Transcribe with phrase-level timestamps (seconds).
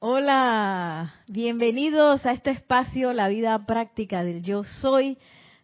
[0.00, 5.18] Hola, bienvenidos a este espacio, la vida práctica del yo soy,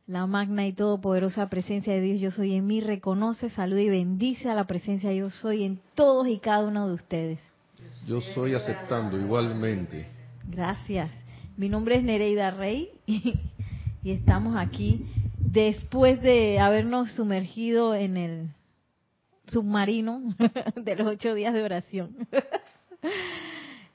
[0.09, 4.51] la magna y todopoderosa presencia de Dios yo soy en mí, reconoce, saluda y bendice
[4.51, 7.39] a la presencia yo soy en todos y cada uno de ustedes.
[8.09, 10.09] Yo soy aceptando igualmente.
[10.49, 11.13] Gracias.
[11.57, 13.35] Mi nombre es Nereida Rey y,
[14.03, 15.07] y estamos aquí
[15.39, 18.49] después de habernos sumergido en el
[19.47, 20.23] submarino
[20.75, 22.17] de los ocho días de oración.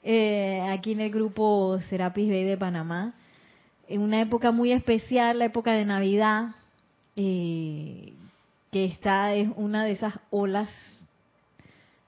[0.02, 3.14] eh, aquí en el grupo Serapis Bay de Panamá,
[3.86, 6.54] en una época muy especial, la época de Navidad,
[7.16, 8.14] eh,
[8.70, 10.70] que está es una de esas olas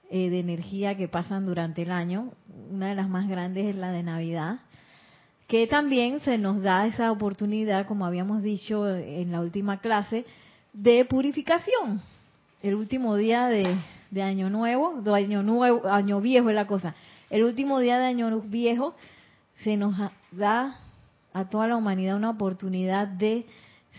[0.09, 2.31] eh, de energía que pasan durante el año.
[2.71, 4.59] Una de las más grandes es la de Navidad,
[5.47, 10.25] que también se nos da esa oportunidad, como habíamos dicho en la última clase,
[10.71, 12.01] de purificación.
[12.63, 13.75] El último día de,
[14.09, 16.95] de Año Nuevo, de Año Nuevo, Año Viejo es la cosa
[17.33, 18.93] el último día de Año Viejo
[19.63, 19.95] se nos
[20.31, 20.77] da
[21.33, 23.47] a toda la humanidad una oportunidad de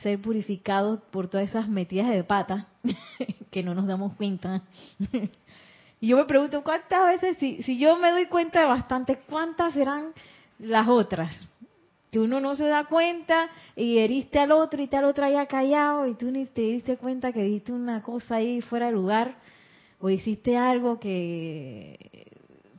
[0.05, 2.69] ser purificados por todas esas metidas de pata
[3.51, 4.63] que no nos damos cuenta.
[6.01, 9.75] y yo me pregunto, ¿cuántas veces, si, si yo me doy cuenta de bastante, cuántas
[9.75, 10.13] serán
[10.61, 11.35] las otras?
[12.13, 16.07] Que uno no se da cuenta y heriste al otro y tal otro haya callado
[16.07, 19.35] y tú ni te diste cuenta que dijiste una cosa ahí fuera de lugar
[20.01, 22.34] o hiciste algo que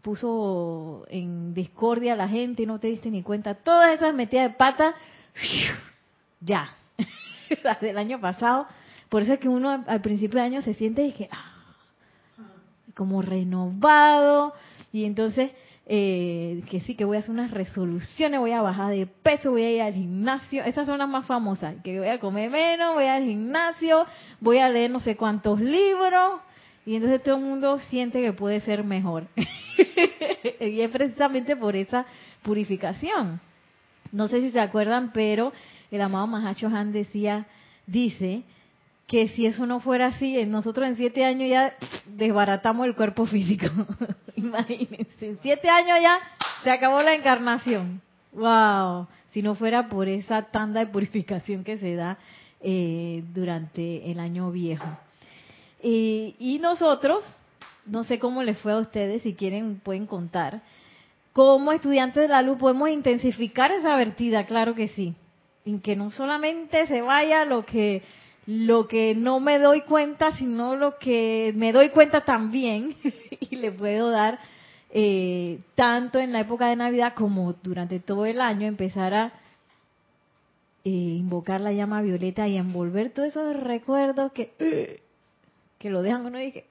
[0.05, 3.55] puso en discordia a la gente y no te diste ni cuenta.
[3.55, 4.93] Todas esas metidas de pata,
[6.41, 6.69] ya,
[7.63, 8.67] las del año pasado.
[9.09, 11.53] Por eso es que uno al principio de año se siente y que, ah,
[12.93, 14.53] como renovado.
[14.93, 15.49] Y entonces,
[15.87, 19.63] eh, que sí, que voy a hacer unas resoluciones, voy a bajar de peso, voy
[19.63, 20.63] a ir al gimnasio.
[20.65, 21.77] Esas son las más famosas.
[21.83, 24.05] Que voy a comer menos, voy al gimnasio,
[24.39, 26.41] voy a leer no sé cuántos libros
[26.85, 29.27] y entonces todo el mundo siente que puede ser mejor.
[30.59, 32.05] y es precisamente por esa
[32.43, 33.39] purificación.
[34.11, 35.51] No sé si se acuerdan, pero
[35.89, 37.47] el amado Mahacho Han decía,
[37.87, 38.43] dice
[39.07, 43.65] que si eso no fuera así, nosotros en siete años ya desbaratamos el cuerpo físico.
[44.35, 46.19] Imagínense, en siete años ya
[46.63, 48.01] se acabó la encarnación.
[48.31, 49.07] ¡Wow!
[49.31, 52.17] Si no fuera por esa tanda de purificación que se da
[52.61, 54.85] eh, durante el año viejo.
[55.81, 57.23] Y, nosotros,
[57.85, 60.61] no sé cómo les fue a ustedes, si quieren pueden contar,
[61.33, 65.13] como estudiantes de la luz podemos intensificar esa vertida, claro que sí.
[65.65, 68.03] Y que no solamente se vaya lo que
[68.47, 72.95] lo que no me doy cuenta, sino lo que me doy cuenta también
[73.39, 74.39] y le puedo dar
[74.91, 79.33] eh, tanto en la época de Navidad como durante todo el año empezar a
[80.83, 84.51] eh, invocar la llama violeta y envolver todos esos recuerdos que
[85.85, 86.65] que lo dejan uno y que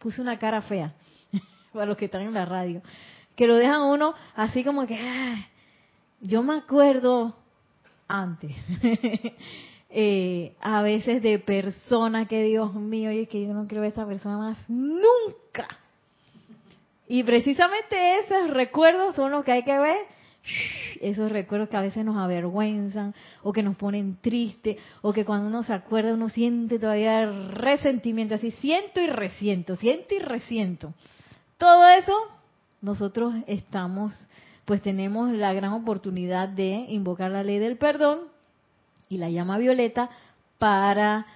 [0.00, 0.92] puse una cara fea
[1.72, 2.82] para los que están en la radio,
[3.36, 4.98] que lo dejan uno así como que
[6.20, 7.36] yo me acuerdo
[8.08, 8.56] antes.
[9.98, 13.88] Eh, a veces de personas que Dios mío, y que yo no quiero ver a
[13.90, 15.68] esta persona más nunca.
[17.08, 20.00] Y precisamente esos recuerdos son los que hay que ver
[21.00, 25.48] esos recuerdos que a veces nos avergüenzan o que nos ponen tristes o que cuando
[25.48, 30.94] uno se acuerda uno siente todavía resentimiento, así siento y resiento, siento y resiento.
[31.58, 32.14] Todo eso
[32.82, 34.14] nosotros estamos,
[34.64, 38.20] pues tenemos la gran oportunidad de invocar la ley del perdón
[39.08, 40.10] y la llama violeta
[40.58, 41.26] para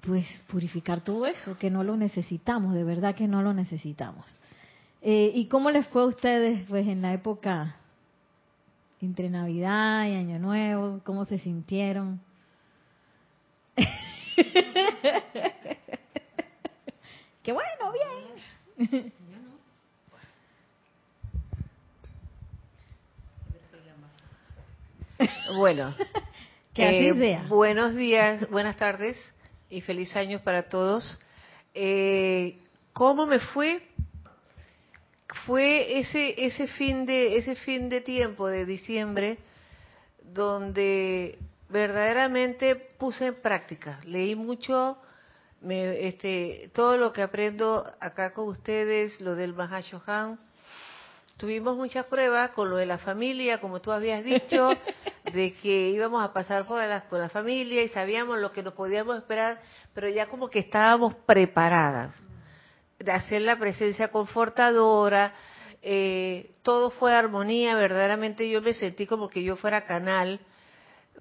[0.00, 4.24] pues purificar todo eso, que no lo necesitamos, de verdad que no lo necesitamos.
[5.02, 7.76] Eh, ¿Y cómo les fue a ustedes pues en la época
[9.00, 11.00] entre Navidad y Año Nuevo?
[11.04, 12.20] ¿Cómo se sintieron?
[17.42, 19.12] Qué bueno, bien.
[25.56, 25.94] Bueno,
[26.74, 29.16] que así eh, buenos días, buenas tardes
[29.68, 31.20] y feliz año para todos.
[31.74, 32.58] Eh,
[32.92, 33.82] ¿Cómo me fue?
[35.46, 39.38] Fue ese ese fin de ese fin de tiempo de diciembre
[40.22, 41.38] donde
[41.68, 44.00] verdaderamente puse en práctica.
[44.04, 44.98] Leí mucho
[45.60, 50.38] me, este todo lo que aprendo acá con ustedes lo del Mahashohan
[51.36, 54.70] tuvimos muchas pruebas con lo de la familia como tú habías dicho
[55.32, 58.74] de que íbamos a pasar con la, con la familia y sabíamos lo que nos
[58.74, 59.60] podíamos esperar
[59.94, 62.14] pero ya como que estábamos preparadas
[63.00, 65.34] de hacer la presencia confortadora,
[65.82, 70.40] eh, todo fue armonía, verdaderamente yo me sentí como que yo fuera canal,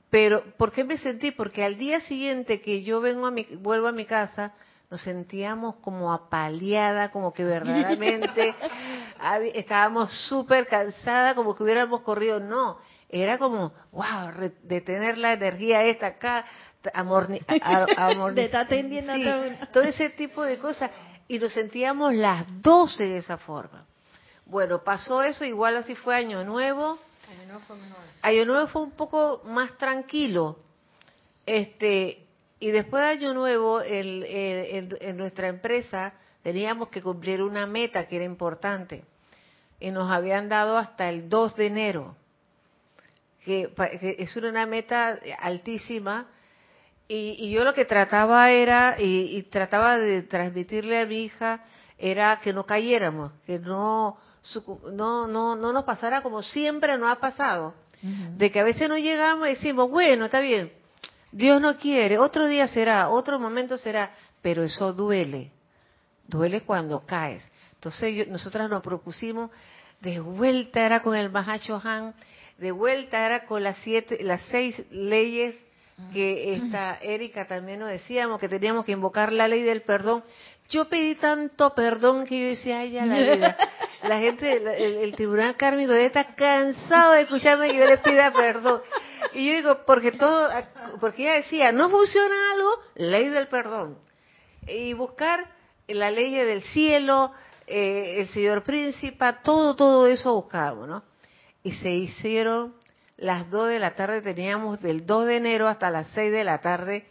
[0.10, 1.32] pero ¿por qué me sentí?
[1.32, 4.54] Porque al día siguiente que yo vengo a mi, vuelvo a mi casa,
[4.90, 8.54] nos sentíamos como apaleada, como que verdaderamente
[9.54, 12.40] estábamos súper cansadas, como que hubiéramos corrido.
[12.40, 16.46] No, era como, wow, detener la energía esta acá,
[16.94, 17.30] amor,
[19.72, 20.92] todo ese tipo de cosas.
[21.30, 23.86] Y nos sentíamos las doce de esa forma.
[24.46, 27.00] Bueno, pasó eso, igual así fue Año Nuevo.
[27.30, 27.78] Año Nuevo fue,
[28.24, 30.58] Año Nuevo fue un poco más tranquilo.
[31.46, 32.26] Este,
[32.60, 38.26] y después de Año Nuevo, en nuestra empresa teníamos que cumplir una meta que era
[38.26, 39.04] importante.
[39.80, 42.16] Y nos habían dado hasta el 2 de enero,
[43.46, 43.72] que,
[44.18, 46.28] es una meta altísima.
[47.12, 51.66] Y, yo lo que trataba era, y, trataba de transmitirle a mi hija,
[51.98, 54.20] era que no cayéramos, que no,
[54.94, 57.74] no, no, no nos pasara como siempre nos ha pasado.
[58.02, 60.72] De que a veces no llegamos y decimos, bueno, está bien,
[61.32, 64.12] Dios no quiere, otro día será, otro momento será,
[64.42, 65.52] pero eso duele.
[66.28, 67.46] Duele cuando caes.
[67.74, 69.50] Entonces nosotras nos propusimos,
[70.00, 72.14] de vuelta era con el Mahacho Han,
[72.60, 75.60] de vuelta era con las siete, las seis leyes
[76.14, 80.24] que esta Erika también nos decíamos, que teníamos que invocar la ley del perdón.
[80.70, 83.58] Yo pedí tanto perdón que yo decía, ay, ya la vida.
[84.04, 88.82] La gente, el, tribunal kármico debe estar cansado de escucharme que yo le pida perdón.
[89.34, 90.50] Y yo digo, porque todo,
[91.02, 93.98] porque ella decía, no funciona algo, ley del perdón.
[94.66, 95.46] Y buscar
[95.88, 97.34] la ley del cielo,
[97.68, 101.04] eh, el señor príncipe, todo, todo eso buscábamos, ¿no?
[101.62, 102.79] Y se hicieron
[103.20, 106.60] las 2 de la tarde, teníamos del 2 de enero hasta las 6 de la
[106.60, 107.06] tarde,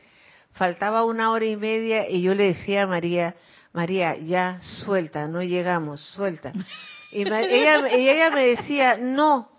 [0.53, 3.35] faltaba una hora y media y yo le decía a María,
[3.73, 6.53] María, ya suelta, no llegamos, suelta.
[7.11, 9.51] Y ella, me decía, no,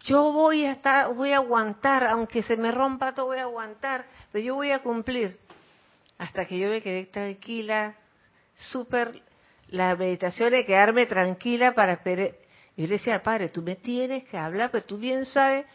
[0.00, 4.06] yo voy a estar, voy a aguantar, aunque se me rompa todo, voy a aguantar,
[4.32, 5.38] pero yo voy a cumplir.
[6.18, 7.94] Hasta que yo me quedé tranquila,
[8.56, 9.22] súper,
[9.68, 12.32] la meditación de quedarme tranquila para esperar.
[12.76, 15.66] Y yo le decía, padre, tú me tienes que hablar, pero tú bien sabes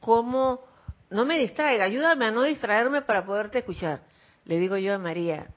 [0.00, 0.64] cómo,
[1.10, 4.00] no me distraiga, ayúdame a no distraerme para poderte escuchar.
[4.44, 5.48] Le digo yo a María,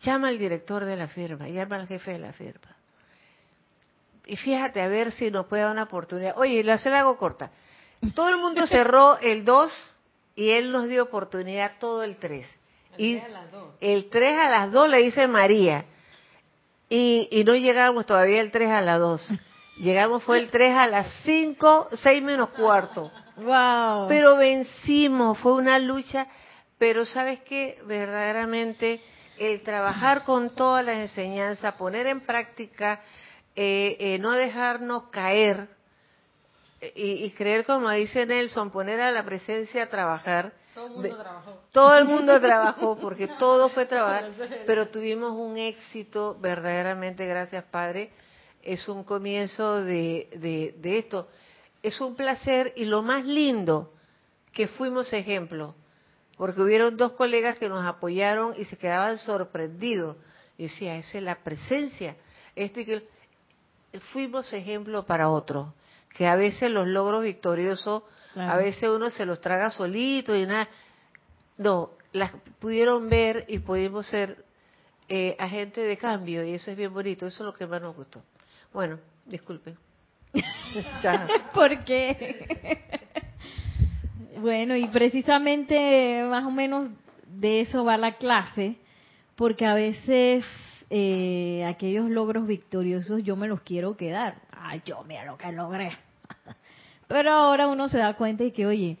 [0.00, 2.78] llama al director de la firma, llama al jefe de la firma
[4.28, 6.34] y fíjate a ver si nos puede dar una oportunidad.
[6.36, 7.50] Oye, lo hace hago corta.
[8.14, 9.96] Todo el mundo cerró el 2
[10.36, 12.46] y él nos dio oportunidad todo el 3.
[12.98, 13.74] El y 3 a las 2.
[13.80, 15.86] El 3 a las 2 le dice María.
[16.90, 19.32] Y, y no llegamos todavía el 3 a las 2.
[19.78, 23.10] Llegamos fue el 3 a las 5, 6 menos cuarto.
[23.42, 24.08] Wow.
[24.08, 26.26] Pero vencimos, fue una lucha,
[26.78, 29.00] pero sabes que verdaderamente
[29.38, 33.00] el trabajar con todas las enseñanzas, poner en práctica
[33.54, 35.68] eh, eh, no dejarnos caer
[36.80, 40.52] eh, y, creer, como dice Nelson, poner a la presencia a trabajar.
[40.74, 41.58] Todo el mundo trabajó.
[41.72, 44.30] Todo el mundo trabajó, porque todo fue trabajar,
[44.66, 48.10] pero tuvimos un éxito verdaderamente, gracias Padre.
[48.62, 51.28] Es un comienzo de, de esto.
[51.82, 53.92] Es un placer y lo más lindo
[54.52, 55.74] que fuimos ejemplo,
[56.36, 60.16] porque hubieron dos colegas que nos apoyaron y se quedaban sorprendidos.
[60.56, 62.16] Y decía, esa es la presencia.
[62.56, 63.06] Este que
[64.12, 65.68] fuimos ejemplo para otros,
[66.16, 68.02] que a veces los logros victoriosos,
[68.34, 70.68] a veces uno se los traga solito y nada.
[71.56, 74.44] No, las pudieron ver y pudimos ser
[75.08, 77.96] eh, agentes de cambio y eso es bien bonito, eso es lo que más nos
[77.96, 78.22] gustó.
[78.72, 79.76] Bueno, disculpe.
[81.54, 82.80] ¿Por qué?
[84.40, 86.90] bueno, y precisamente más o menos
[87.26, 88.76] de eso va la clase,
[89.36, 90.44] porque a veces
[90.90, 94.42] eh, aquellos logros victoriosos yo me los quiero quedar.
[94.50, 95.92] Ay, yo mira lo que logré.
[97.08, 98.98] Pero ahora uno se da cuenta y que, oye,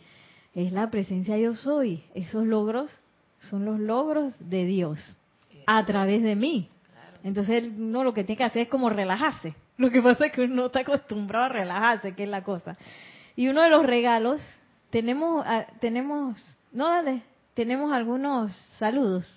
[0.54, 2.02] es la presencia yo soy.
[2.14, 2.90] Esos logros
[3.50, 5.16] son los logros de Dios
[5.66, 6.68] a través de mí.
[7.22, 9.54] Entonces uno lo que tiene que hacer es como relajarse.
[9.88, 12.76] Lo que pasa es que uno no está acostumbrado a relajarse, que es la cosa.
[13.36, 14.40] Y uno de los regalos,
[14.90, 16.36] tenemos, ah, tenemos,
[16.72, 17.22] no dale,
[17.54, 19.32] tenemos algunos saludos.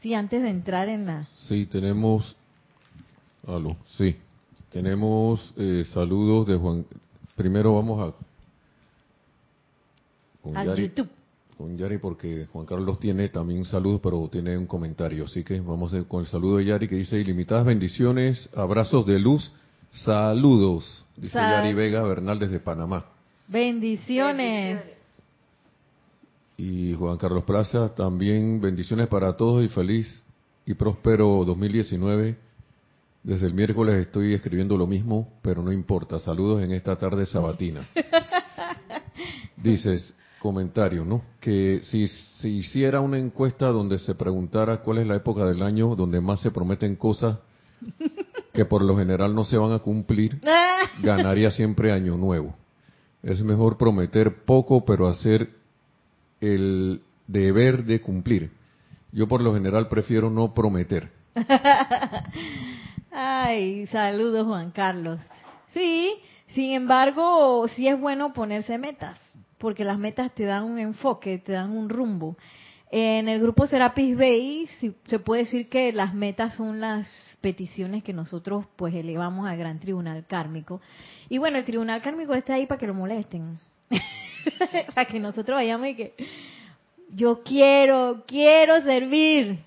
[0.00, 1.28] Sí, antes de entrar en la...
[1.48, 2.34] Sí, tenemos...
[3.46, 4.16] Aló, sí.
[4.70, 6.86] Tenemos eh, saludos de Juan...
[7.36, 8.16] Primero vamos a...
[10.42, 11.08] Con YouTube.
[11.56, 15.24] Con Yari porque Juan Carlos tiene también saludos, pero tiene un comentario.
[15.24, 19.52] Así que vamos con el saludo de Yari que dice ilimitadas bendiciones, abrazos de luz,
[19.92, 21.06] saludos.
[21.16, 23.06] Dice Yari Vega Bernal desde Panamá.
[23.46, 24.82] Bendiciones.
[26.56, 30.22] Y Juan Carlos Plaza, también bendiciones para todos y feliz
[30.66, 32.36] y próspero 2019.
[33.22, 36.18] Desde el miércoles estoy escribiendo lo mismo, pero no importa.
[36.18, 37.88] Saludos en esta tarde sabatina.
[39.56, 41.22] Dices, comentario, ¿no?
[41.40, 45.96] Que si se hiciera una encuesta donde se preguntara cuál es la época del año
[45.96, 47.38] donde más se prometen cosas
[48.52, 50.42] que por lo general no se van a cumplir,
[51.02, 52.54] ganaría siempre año nuevo.
[53.22, 55.48] Es mejor prometer poco pero hacer
[56.42, 58.50] el deber de cumplir.
[59.12, 61.10] Yo por lo general prefiero no prometer.
[63.10, 65.20] Ay, saludos Juan Carlos.
[65.72, 66.12] Sí,
[66.48, 69.18] sin embargo, sí es bueno ponerse metas,
[69.64, 72.36] porque las metas te dan un enfoque, te dan un rumbo.
[72.90, 74.68] En el grupo Serapis Bay
[75.06, 77.08] se puede decir que las metas son las
[77.40, 80.82] peticiones que nosotros pues elevamos al gran tribunal kármico.
[81.30, 83.58] Y bueno, el tribunal kármico está ahí para que lo molesten.
[84.94, 86.14] para que nosotros vayamos y que
[87.14, 89.60] yo quiero, quiero servir.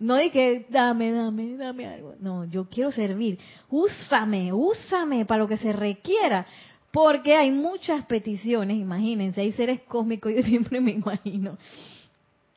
[0.00, 2.14] No de que dame, dame, dame algo.
[2.18, 3.38] No, yo quiero servir.
[3.68, 6.46] Úsame, úsame para lo que se requiera.
[6.90, 11.58] Porque hay muchas peticiones, imagínense, hay seres cósmicos, yo siempre me imagino,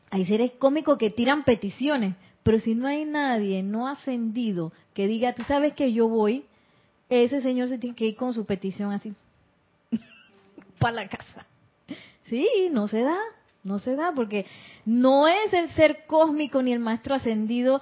[0.10, 5.34] hay seres cómicos que tiran peticiones, pero si no hay nadie, no ascendido, que diga,
[5.34, 6.46] tú sabes que yo voy,
[7.10, 9.14] ese señor se tiene que ir con su petición así,
[10.80, 11.46] para la casa.
[12.26, 13.18] Sí, no se da,
[13.64, 14.46] no se da, porque
[14.86, 17.82] no es el ser cósmico ni el maestro ascendido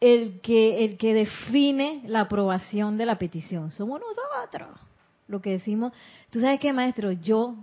[0.00, 3.70] el que, el que define la aprobación de la petición.
[3.70, 4.70] Somos nosotros.
[5.30, 5.92] Lo que decimos,
[6.30, 7.56] tú sabes qué, maestro, yo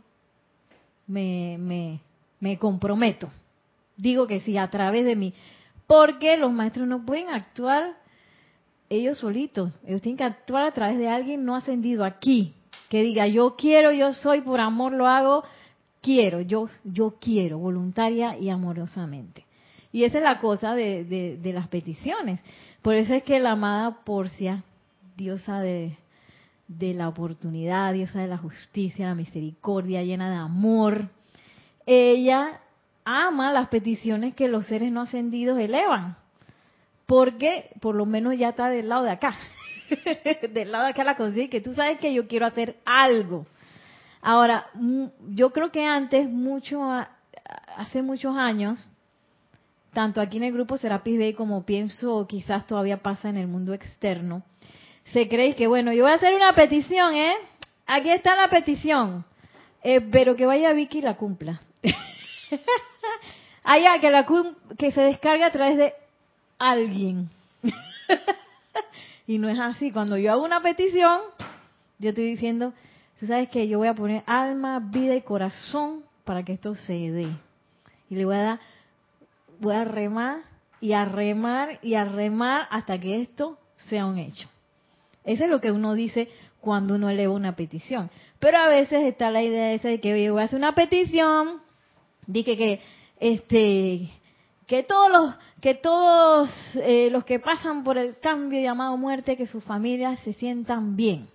[1.05, 1.99] me, me,
[2.39, 3.29] me comprometo
[3.97, 5.33] digo que sí, a través de mí.
[5.85, 7.97] Porque los maestros no pueden actuar
[8.89, 9.71] ellos solitos.
[9.85, 12.53] Ellos tienen que actuar a través de alguien no ascendido aquí.
[12.89, 15.43] Que diga, yo quiero, yo soy, por amor lo hago,
[16.01, 19.45] quiero, yo, yo quiero, voluntaria y amorosamente.
[19.91, 22.39] Y esa es la cosa de, de, las peticiones.
[22.81, 24.63] Por eso es que la amada Porcia,
[25.17, 25.97] diosa de,
[26.67, 31.09] de la oportunidad, diosa de la justicia, la misericordia, llena de amor,
[31.85, 32.59] ella
[33.05, 36.17] ama las peticiones que los seres no ascendidos elevan.
[37.05, 39.37] Porque por lo menos ya está del lado de acá.
[40.53, 43.45] del lado de acá la consigue que tú sabes que yo quiero hacer algo.
[44.21, 44.67] Ahora,
[45.29, 46.81] yo creo que antes, mucho,
[47.77, 48.91] hace muchos años,
[49.93, 53.73] tanto aquí en el grupo Serapis Bay como pienso quizás todavía pasa en el mundo
[53.73, 54.43] externo,
[55.13, 57.35] se cree que, bueno, yo voy a hacer una petición, ¿eh?
[57.85, 59.23] Aquí está la petición,
[59.81, 61.61] eh, pero que vaya Vicky y la cumpla.
[63.63, 64.25] Allá, que, la,
[64.77, 65.93] que se descarga a través de
[66.57, 67.29] alguien.
[69.27, 69.91] y no es así.
[69.91, 71.21] Cuando yo hago una petición,
[71.99, 72.73] yo estoy diciendo,
[73.19, 76.93] tú sabes que yo voy a poner alma, vida y corazón para que esto se
[76.93, 77.27] dé.
[78.09, 78.59] Y le voy a dar,
[79.59, 80.41] voy a remar
[80.81, 84.49] y a remar y a remar hasta que esto sea un hecho.
[85.27, 86.27] Eso es lo que uno dice
[86.59, 88.09] cuando uno eleva una petición.
[88.39, 91.61] Pero a veces está la idea esa de que yo voy a hacer una petición
[92.27, 92.81] Dije que
[93.19, 94.11] este
[94.67, 99.45] que todos los que todos eh, los que pasan por el cambio llamado muerte que
[99.45, 101.27] sus familias se sientan bien.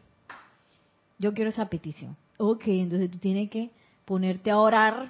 [1.19, 2.15] Yo quiero esa petición.
[2.37, 3.71] Ok, entonces tú tienes que
[4.05, 5.09] ponerte a orar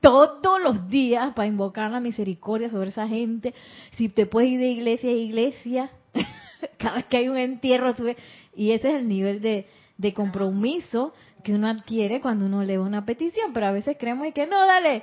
[0.00, 3.54] todos los días para invocar la misericordia sobre esa gente.
[3.96, 5.90] Si te puedes ir de iglesia a iglesia,
[6.78, 8.16] cada vez que hay un entierro, tú ves,
[8.54, 9.66] y ese es el nivel de,
[9.98, 14.32] de compromiso que uno adquiere cuando uno lee una petición, pero a veces creemos y
[14.32, 15.02] que no, dale,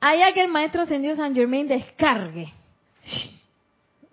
[0.00, 2.52] allá que el maestro ascendido San Germain descargue.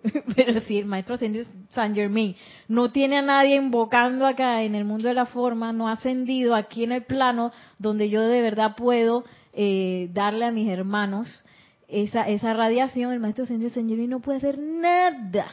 [0.34, 2.34] Pero si el maestro ascendido San Germain
[2.66, 6.54] no tiene a nadie invocando acá en el mundo de la forma, no ha ascendido
[6.54, 11.44] aquí en el plano donde yo de verdad puedo eh, darle a mis hermanos
[11.86, 15.52] esa, esa radiación, el maestro ascendido San Germain no puede hacer nada.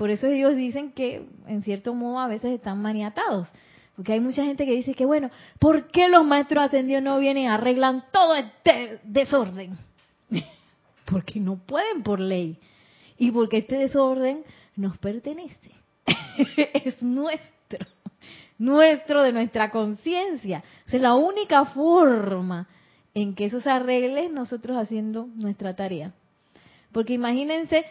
[0.00, 3.48] Por eso ellos dicen que en cierto modo a veces están maniatados.
[3.94, 5.28] Porque hay mucha gente que dice que, bueno,
[5.58, 9.76] ¿por qué los maestros ascendidos no vienen y arreglan todo este desorden?
[11.04, 12.56] porque no pueden por ley.
[13.18, 14.42] Y porque este desorden
[14.74, 15.70] nos pertenece.
[16.72, 17.86] es nuestro.
[18.56, 20.64] Nuestro, de nuestra conciencia.
[20.90, 22.68] es la única forma
[23.12, 26.14] en que eso se arregle nosotros haciendo nuestra tarea.
[26.90, 27.84] Porque imagínense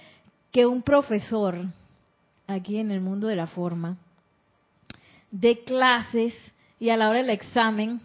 [0.52, 1.68] que un profesor
[2.50, 3.98] aquí en el mundo de la forma
[5.32, 6.34] de clases
[6.80, 8.02] y a la hora del examen,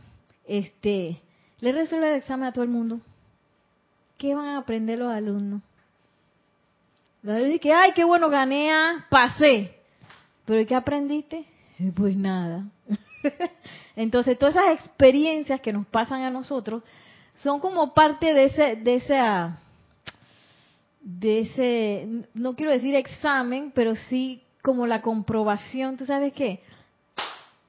[0.47, 1.21] este,
[1.61, 3.01] le resuelve el examen a todo el mundo.
[4.19, 5.63] ¿Qué van a aprender los alumnos?
[7.23, 8.71] Los alumnos que, ay, qué bueno, gané,
[9.09, 9.75] pasé.
[10.45, 11.47] Pero ¿qué aprendiste?
[11.95, 12.65] Pues nada.
[13.97, 16.83] Entonces, todas esas experiencias que nos pasan a nosotros
[17.37, 19.59] son como parte de ese, de esa,
[21.05, 26.61] de ese, no quiero decir examen, pero sí como la comprobación, ¿tú sabes qué?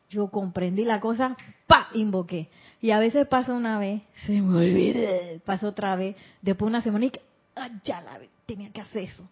[0.10, 1.36] yo comprendí la cosa,
[1.68, 2.50] pa, invoqué.
[2.82, 5.10] Y a veces pasa una vez, se me olvida,
[5.44, 7.12] pasa otra vez, después una semana y
[7.56, 9.28] ah, ya la tenía que hacer eso.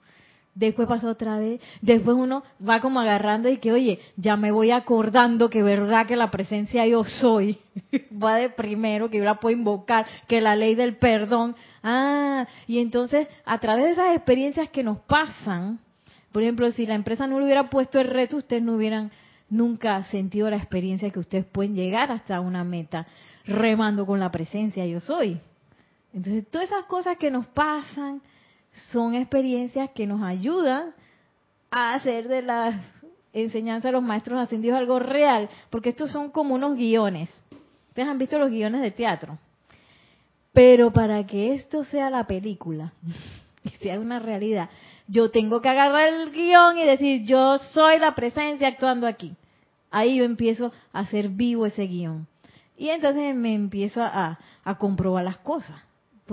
[0.55, 4.69] Después pasa otra vez, después uno va como agarrando y que, oye, ya me voy
[4.69, 7.57] acordando que verdad que la presencia yo soy,
[8.23, 11.55] va de primero, que yo la puedo invocar, que la ley del perdón.
[11.81, 15.79] Ah, y entonces a través de esas experiencias que nos pasan,
[16.31, 19.11] por ejemplo, si la empresa no le hubiera puesto el reto, ustedes no hubieran
[19.49, 23.07] nunca sentido la experiencia que ustedes pueden llegar hasta una meta
[23.45, 25.39] remando con la presencia yo soy.
[26.13, 28.21] Entonces, todas esas cosas que nos pasan
[28.91, 30.93] son experiencias que nos ayudan
[31.71, 32.81] a hacer de la
[33.31, 37.29] enseñanza de los maestros ascendidos algo real, porque estos son como unos guiones.
[37.89, 39.37] Ustedes han visto los guiones de teatro.
[40.51, 42.93] Pero para que esto sea la película,
[43.63, 44.69] y sea una realidad,
[45.07, 49.35] yo tengo que agarrar el guion y decir, yo soy la presencia actuando aquí.
[49.89, 52.27] Ahí yo empiezo a hacer vivo ese guion.
[52.77, 54.37] Y entonces me empiezo a
[54.79, 55.79] comprobar las cosas.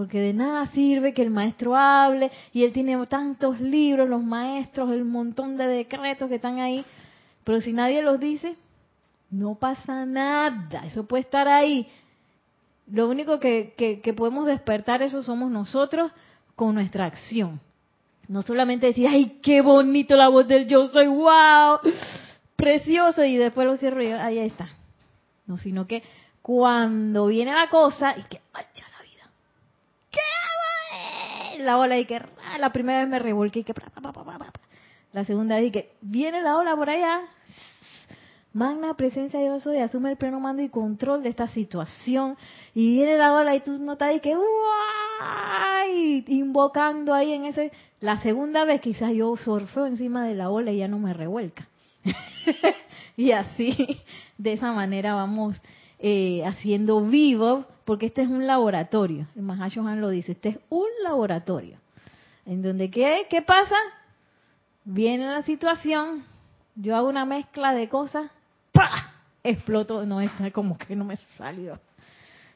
[0.00, 4.90] Porque de nada sirve que el maestro hable y él tiene tantos libros, los maestros,
[4.92, 6.86] el montón de decretos que están ahí.
[7.44, 8.56] Pero si nadie los dice,
[9.30, 10.86] no pasa nada.
[10.86, 11.86] Eso puede estar ahí.
[12.90, 16.10] Lo único que, que, que podemos despertar eso somos nosotros
[16.56, 17.60] con nuestra acción.
[18.26, 21.78] No solamente decir, ay, qué bonito la voz del yo soy, wow,
[22.56, 24.70] precioso, y después lo cierro y ahí está.
[25.46, 26.02] No, sino que
[26.40, 28.64] cuando viene la cosa, y que, ay,
[31.60, 33.74] la vida, ¿qué La ola y que, ah, la primera vez me revolqué y que,
[35.12, 37.22] la segunda vez y que, viene la ola por allá,
[38.52, 42.36] magna presencia yo soy, asume el pleno mando y control de esta situación,
[42.74, 44.34] y viene la ola y tú notas y que,
[46.32, 50.78] invocando ahí en ese, la segunda vez quizás yo surfeo encima de la ola y
[50.78, 51.68] ya no me revuelca.
[53.16, 54.00] y así,
[54.38, 55.56] de esa manera vamos
[56.00, 59.26] eh, haciendo vivo, porque este es un laboratorio.
[59.36, 61.76] El Mahashohan lo dice, este es un laboratorio.
[62.46, 63.76] En donde, ¿qué, qué pasa?
[64.84, 66.24] Viene la situación,
[66.74, 68.30] yo hago una mezcla de cosas,
[68.72, 69.12] ¡pah!
[69.42, 71.78] exploto, no es como que no me salió.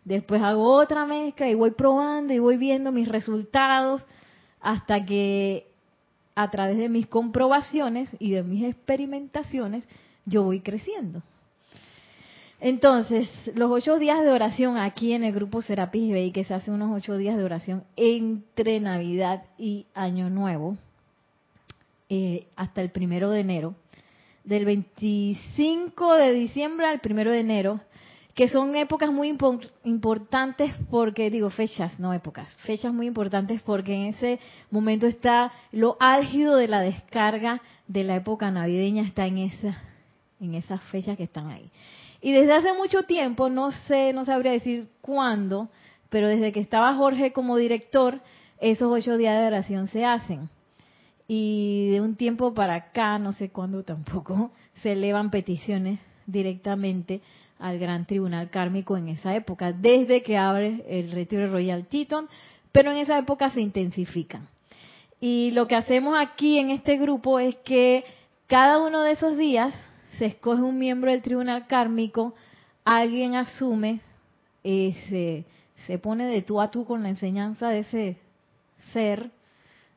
[0.04, 4.02] Después hago otra mezcla y voy probando y voy viendo mis resultados
[4.60, 5.66] hasta que
[6.34, 9.84] a través de mis comprobaciones y de mis experimentaciones
[10.26, 11.22] yo voy creciendo.
[12.64, 16.70] Entonces, los ocho días de oración aquí en el grupo Serapis Bay, que se hace
[16.70, 20.78] unos ocho días de oración entre Navidad y Año Nuevo,
[22.08, 23.74] eh, hasta el primero de enero,
[24.44, 27.80] del 25 de diciembre al primero de enero,
[28.32, 29.36] que son épocas muy
[29.84, 35.98] importantes porque, digo, fechas, no épocas, fechas muy importantes porque en ese momento está lo
[36.00, 39.82] álgido de la descarga de la época navideña, está en, esa,
[40.40, 41.70] en esas fechas que están ahí.
[42.24, 45.68] Y desde hace mucho tiempo, no sé, no sabría decir cuándo,
[46.08, 48.22] pero desde que estaba Jorge como director,
[48.62, 50.48] esos ocho días de oración se hacen.
[51.28, 57.20] Y de un tiempo para acá, no sé cuándo tampoco, se elevan peticiones directamente
[57.58, 62.26] al gran tribunal kármico en esa época, desde que abre el retiro Royal Teton,
[62.72, 64.48] pero en esa época se intensifican.
[65.20, 68.02] Y lo que hacemos aquí en este grupo es que
[68.46, 69.74] cada uno de esos días
[70.18, 72.34] se escoge un miembro del tribunal kármico,
[72.84, 74.00] alguien asume,
[74.62, 75.44] se,
[75.86, 78.16] se, pone de tú a tú con la enseñanza de ese
[78.92, 79.30] ser,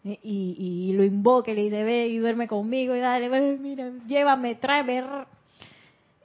[0.04, 4.56] eh, y, lo invoca y le dice, ve y duerme conmigo y dale, mira, llévame,
[4.56, 5.04] tráeme,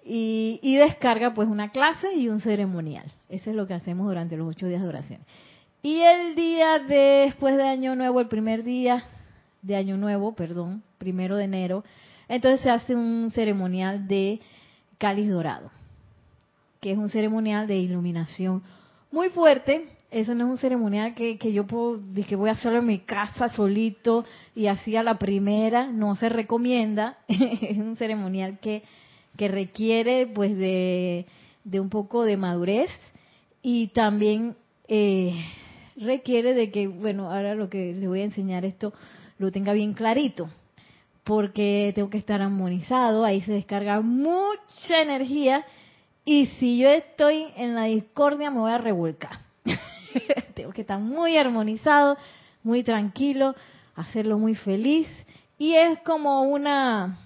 [0.05, 3.11] y, descarga pues una clase y un ceremonial.
[3.29, 5.21] Eso es lo que hacemos durante los ocho días de oración.
[5.83, 9.05] Y el día después de Año Nuevo, el primer día
[9.63, 11.85] de Año Nuevo, perdón, primero de enero,
[12.35, 14.41] entonces se hace un ceremonial de
[14.99, 15.71] cáliz dorado,
[16.81, 18.63] que es un ceremonial de iluminación
[19.11, 19.89] muy fuerte.
[20.11, 22.99] Eso no es un ceremonial que, que yo puedo, que voy a hacerlo en mi
[22.99, 27.19] casa solito y así a la primera, no se recomienda.
[27.29, 28.83] es un ceremonial que
[29.37, 31.27] que requiere pues de,
[31.73, 32.91] un poco de madurez
[33.63, 34.57] y también
[34.89, 35.35] eh,
[35.97, 38.93] requiere de que, bueno, ahora lo que les voy a enseñar esto
[39.39, 40.51] lo tenga bien clarito,
[41.25, 45.65] porque tengo que estar armonizado, ahí se descarga mucha energía
[46.25, 49.41] y si yo estoy en la discordia me voy a revolcar.
[50.55, 52.17] tengo que estar muy armonizado,
[52.63, 53.55] muy tranquilo,
[53.95, 55.09] hacerlo muy feliz
[55.59, 57.19] y es como una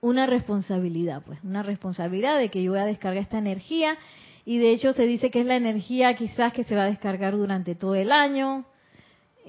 [0.00, 3.96] una responsabilidad, pues, una responsabilidad de que yo voy a descargar esta energía
[4.44, 7.36] y de hecho se dice que es la energía quizás que se va a descargar
[7.36, 8.64] durante todo el año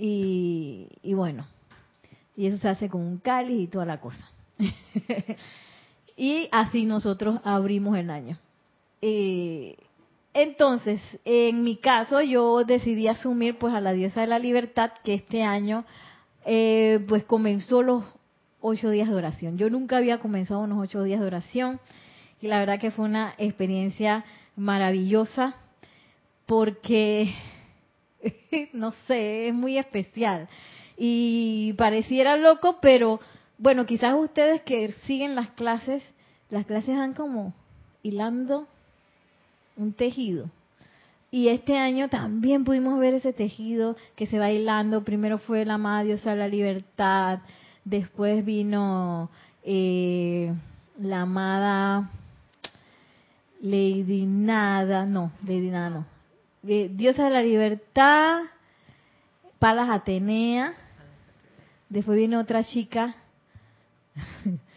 [0.01, 1.45] y, bueno,
[2.39, 4.23] y eso se hace con un cáliz y toda la cosa.
[6.15, 8.37] y así nosotros abrimos el año.
[9.01, 9.75] Eh,
[10.33, 15.15] Entonces, en mi caso, yo decidí asumir pues a la diosa de la libertad que
[15.15, 15.83] este año
[16.45, 18.05] eh, pues comenzó los
[18.61, 19.57] ocho días de oración.
[19.57, 21.81] Yo nunca había comenzado unos ocho días de oración
[22.41, 24.23] y la verdad que fue una experiencia
[24.55, 25.55] maravillosa
[26.45, 27.33] porque,
[28.71, 30.47] no sé, es muy especial.
[31.01, 33.21] Y pareciera loco, pero
[33.57, 36.03] bueno, quizás ustedes que siguen las clases,
[36.49, 37.53] las clases van como
[38.03, 38.67] hilando
[39.77, 40.49] un tejido.
[41.31, 45.05] Y este año también pudimos ver ese tejido que se va hilando.
[45.05, 47.39] Primero fue la amada diosa de la libertad,
[47.85, 49.29] después vino
[49.63, 50.53] eh,
[50.99, 52.09] la amada
[53.61, 56.05] Lady Nada, no, Lady Nada no.
[56.61, 58.41] Diosa de la libertad,
[59.59, 60.73] Palas Atenea,
[61.89, 63.15] después vino otra chica.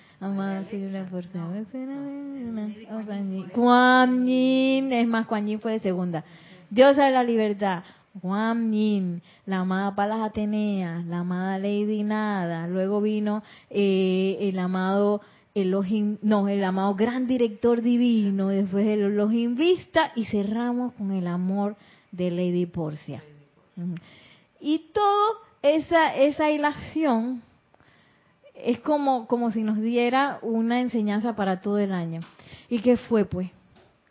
[3.53, 6.25] Kuan Yin, es más, Kuan Yin fue de segunda.
[6.71, 7.83] Diosa de la libertad,
[8.21, 15.23] Kuan Yin, la amada Palas Atenea, la amada Lady Nada, luego vino eh, el amado
[15.55, 21.27] Elohim, no, el amado gran director divino, después el Elohim Vista y cerramos con el
[21.27, 21.77] amor
[22.13, 23.23] de Lady Porcia.
[24.61, 27.43] Y toda esa, esa hilación
[28.55, 32.21] es como, como si nos diera una enseñanza para todo el año.
[32.69, 33.51] ¿Y qué fue, pues?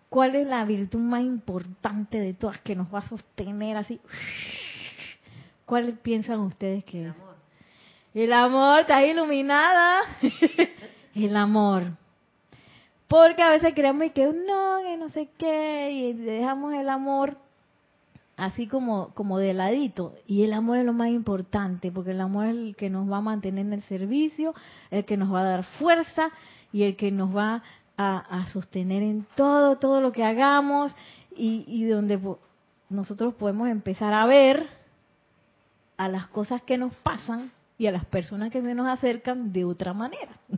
[0.09, 3.99] ¿Cuál es la virtud más importante de todas que nos va a sostener así?
[5.65, 7.07] ¿Cuál piensan ustedes que es?
[7.07, 7.35] El amor.
[8.13, 10.01] El amor, está iluminada.
[11.15, 11.83] el amor.
[13.07, 17.37] Porque a veces creemos que no, que no sé qué, y dejamos el amor
[18.41, 20.15] así como, como de ladito.
[20.25, 23.17] Y el amor es lo más importante, porque el amor es el que nos va
[23.17, 24.55] a mantener en el servicio,
[24.89, 26.29] el que nos va a dar fuerza
[26.73, 27.61] y el que nos va
[27.97, 30.91] a, sostener en todo, todo lo que hagamos
[31.37, 32.19] y, y donde
[32.89, 34.67] nosotros podemos empezar a ver
[35.97, 39.65] a las cosas que nos pasan y a las personas que se nos acercan de
[39.65, 40.33] otra manera.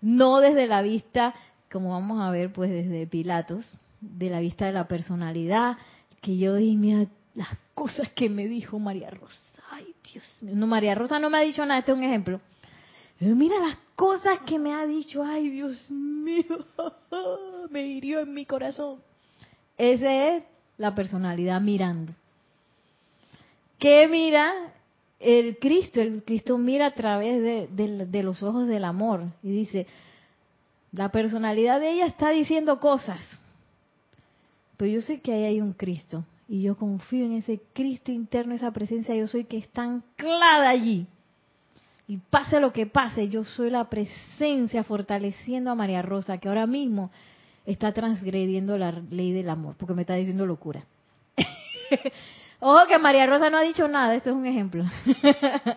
[0.00, 1.32] No desde la vista,
[1.70, 5.76] como vamos a ver, pues desde Pilatos, de la vista de la personalidad,
[6.22, 9.36] que yo dije, mira las cosas que me dijo María Rosa.
[9.70, 10.54] Ay, Dios mío.
[10.54, 12.40] No, María Rosa no me ha dicho nada, este es un ejemplo.
[13.18, 15.22] Pero mira las cosas que me ha dicho.
[15.22, 16.64] Ay, Dios mío.
[17.70, 19.00] me hirió en mi corazón.
[19.76, 20.44] Esa es
[20.78, 22.12] la personalidad mirando.
[23.78, 24.52] ¿Qué mira
[25.18, 26.00] el Cristo?
[26.00, 29.88] El Cristo mira a través de, de los ojos del amor y dice,
[30.92, 33.20] la personalidad de ella está diciendo cosas
[34.82, 38.52] pero yo sé que ahí hay un Cristo y yo confío en ese Cristo interno,
[38.52, 41.06] esa presencia yo soy que está anclada allí.
[42.08, 46.66] Y pase lo que pase, yo soy la presencia fortaleciendo a María Rosa, que ahora
[46.66, 47.12] mismo
[47.64, 50.82] está transgrediendo la ley del amor, porque me está diciendo locura.
[52.58, 54.84] Ojo que María Rosa no ha dicho nada, esto es un ejemplo.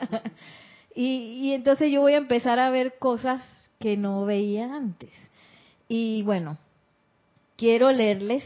[0.96, 3.44] y, y entonces yo voy a empezar a ver cosas
[3.78, 5.12] que no veía antes.
[5.88, 6.58] Y bueno,
[7.56, 8.44] quiero leerles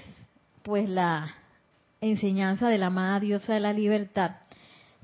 [0.63, 1.33] pues la
[2.01, 4.37] enseñanza de la amada diosa de la libertad,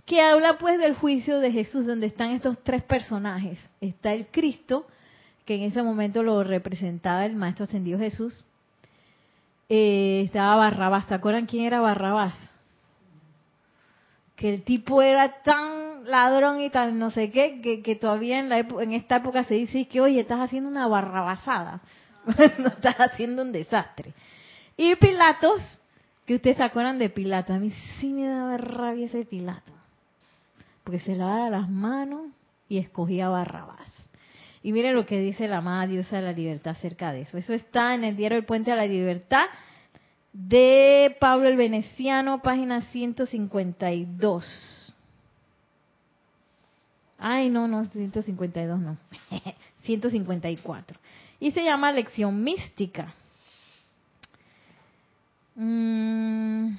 [0.06, 3.70] que habla pues del juicio de Jesús, donde están estos tres personajes.
[3.82, 4.86] Está el Cristo,
[5.46, 8.46] que en ese momento lo representaba el Maestro Ascendido Jesús.
[9.68, 12.36] Eh, estaba Barrabás, ¿se acuerdan quién era Barrabás?
[14.36, 18.60] Que el tipo era tan ladrón y tan no sé qué, que, todavía en, la
[18.60, 21.82] en esta época se dice que, oye, estás haciendo una barrabasada,
[22.60, 24.14] no estás haciendo un desastre.
[24.78, 25.62] Y Pilatos,
[26.26, 29.72] que ustedes se acuerdan de Pilatos, a mí sí me daba rabia ese Pilato,
[30.84, 32.28] porque se lavaba las manos
[32.68, 34.10] y escogía Barrabás.
[34.64, 37.38] Y miren lo que dice la amada diosa de la libertad acerca de eso.
[37.38, 39.46] Eso está en el diario El Puente a la Libertad
[40.34, 44.96] de Pablo el Veneciano, página 152.
[47.18, 48.98] Ay, no, no, 152 no.
[49.84, 50.98] 154.
[51.40, 53.14] Y se llama Lección Mística.
[55.56, 56.78] Mm.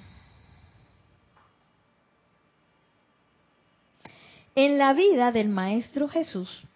[4.55, 6.67] En la vida del Maestro Jesús,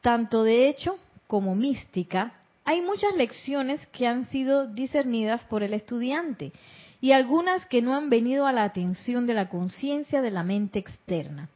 [0.00, 6.52] tanto de hecho como mística, hay muchas lecciones que han sido discernidas por el estudiante
[7.00, 10.78] y algunas que no han venido a la atención de la conciencia de la mente
[10.78, 11.48] externa.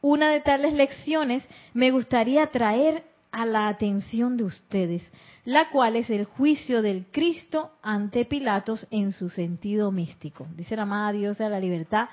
[0.00, 5.02] Una de tales lecciones me gustaría traer a la atención de ustedes,
[5.46, 10.48] la cual es el juicio del Cristo ante Pilatos en su sentido místico.
[10.56, 12.08] Dice la amada diosa de la libertad,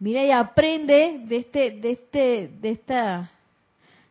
[0.00, 3.30] mira y aprende de este, de este, de esta,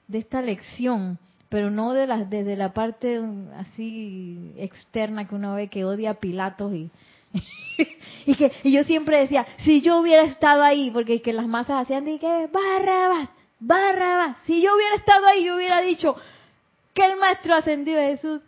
[0.07, 3.21] de esta lección, pero no de desde la parte
[3.57, 6.89] así externa que uno ve que odia a Pilatos y,
[8.25, 11.83] y que y yo siempre decía, si yo hubiera estado ahí, porque que las masas
[11.83, 13.27] hacían de que Barrabás,
[13.59, 16.15] Barrabás, si yo hubiera estado ahí, yo hubiera dicho
[16.93, 18.41] que el maestro ascendido de Jesús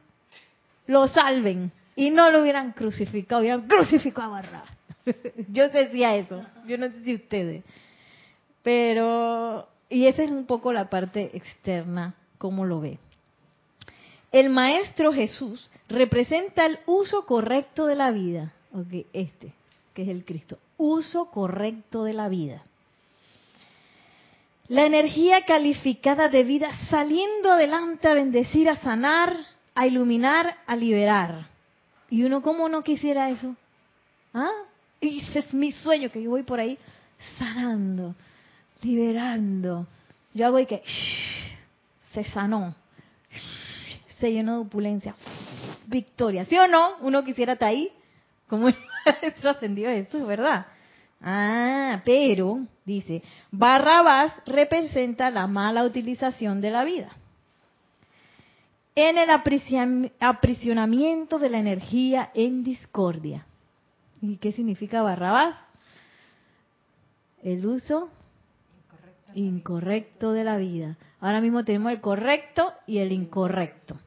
[0.88, 4.70] lo salven y no lo hubieran crucificado, hubieran crucificado a Barrabás.
[5.52, 7.64] yo decía eso, yo no sé si ustedes.
[8.64, 12.98] Pero, y esa es un poco la parte externa, cómo lo ve.
[14.32, 18.54] El Maestro Jesús representa el uso correcto de la vida.
[18.74, 19.54] Ok, este,
[19.94, 20.58] que es el Cristo.
[20.78, 22.64] Uso correcto de la vida.
[24.68, 29.38] La energía calificada de vida saliendo adelante a bendecir, a sanar,
[29.76, 31.48] a iluminar, a liberar.
[32.10, 33.56] Y uno, ¿cómo no quisiera eso?
[34.34, 34.52] ¿Ah?
[35.02, 36.78] Y ese es mi sueño, que yo voy por ahí
[37.38, 38.16] sanando,
[38.82, 39.86] liberando.
[40.34, 40.82] Yo hago y que
[42.14, 42.76] se sanó
[44.20, 45.16] se llenó de opulencia,
[45.88, 46.46] victoria.
[46.46, 46.98] ¿Sí o no?
[47.02, 47.92] Uno quisiera estar ahí,
[48.48, 50.68] como el maestro ascendió esto, ¿verdad?
[51.22, 57.12] Ah, pero, dice, Barrabás representa la mala utilización de la vida.
[58.98, 63.46] En el aprisionamiento de la energía en discordia.
[64.22, 65.58] ¿Y qué significa Barrabás?
[67.44, 68.10] El uso
[69.34, 70.96] incorrecto de la vida.
[71.20, 73.98] Ahora mismo tenemos el correcto y el incorrecto.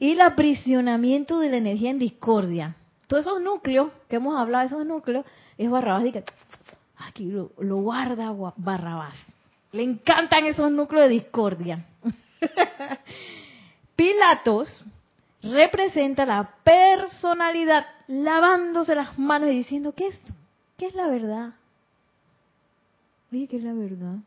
[0.00, 2.74] Y el aprisionamiento de la energía en discordia.
[3.06, 5.24] Todos esos núcleos que hemos hablado, esos núcleos,
[5.56, 6.06] es Barrabás.
[6.06, 6.24] Y que,
[6.96, 9.16] aquí lo, lo guarda Barrabás.
[9.70, 11.86] Le encantan esos núcleos de discordia.
[13.98, 14.84] Pilatos
[15.42, 20.18] representa la personalidad lavándose las manos y diciendo, ¿qué es?
[20.76, 21.54] ¿Qué es la verdad?
[23.32, 24.18] Oye, ¿qué es la verdad?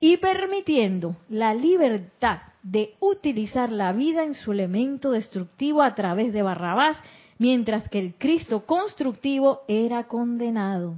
[0.00, 6.42] y permitiendo la libertad de utilizar la vida en su elemento destructivo a través de
[6.42, 6.96] Barrabás,
[7.38, 10.94] mientras que el Cristo constructivo era condenado.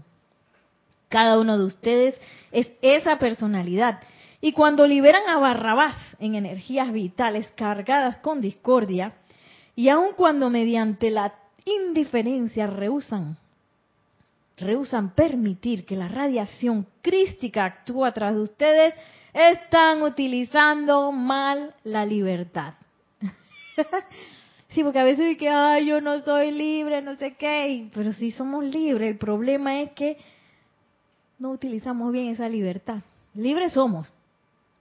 [1.08, 2.20] Cada uno de ustedes
[2.52, 4.00] es esa personalidad.
[4.40, 9.14] Y cuando liberan a Barrabás en energías vitales cargadas con discordia,
[9.74, 13.36] y aun cuando mediante la indiferencia rehusan
[14.58, 18.94] rehusan permitir que la radiación crística actúe a través de ustedes,
[19.32, 22.74] están utilizando mal la libertad.
[24.70, 28.32] sí, porque a veces que, ay, yo no soy libre, no sé qué, pero sí
[28.32, 29.10] somos libres.
[29.10, 30.18] El problema es que
[31.38, 33.02] no utilizamos bien esa libertad.
[33.34, 34.10] Libres somos.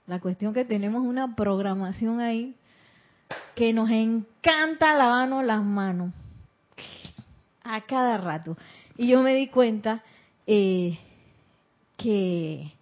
[0.08, 2.56] La cuestión que tenemos una programación ahí
[3.54, 6.14] que nos encanta lavarnos las manos
[7.62, 8.56] a cada rato.
[8.96, 10.02] Y yo me di cuenta
[10.46, 10.98] eh,
[11.98, 12.72] que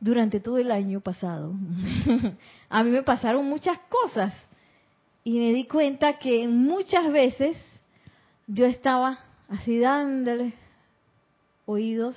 [0.00, 1.52] durante todo el año pasado
[2.70, 4.32] a mí me pasaron muchas cosas
[5.24, 7.58] y me di cuenta que muchas veces
[8.46, 9.18] yo estaba
[9.50, 10.54] así dándole
[11.66, 12.16] oídos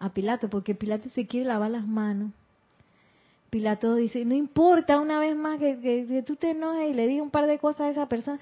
[0.00, 2.32] a Pilato, porque Pilato se quiere lavar las manos.
[3.50, 7.22] Pilato dice, no importa una vez más que, que tú te enojes y le digas
[7.24, 8.38] un par de cosas a esa persona,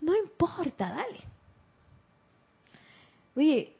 [0.00, 1.24] no importa, dale
[3.38, 3.72] oye,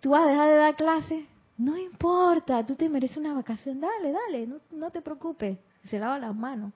[0.00, 1.26] ¿tú vas a dejar de dar clase?
[1.56, 5.58] No importa, tú te mereces una vacación, dale, dale, no, te preocupes.
[5.84, 6.72] Se lava las manos.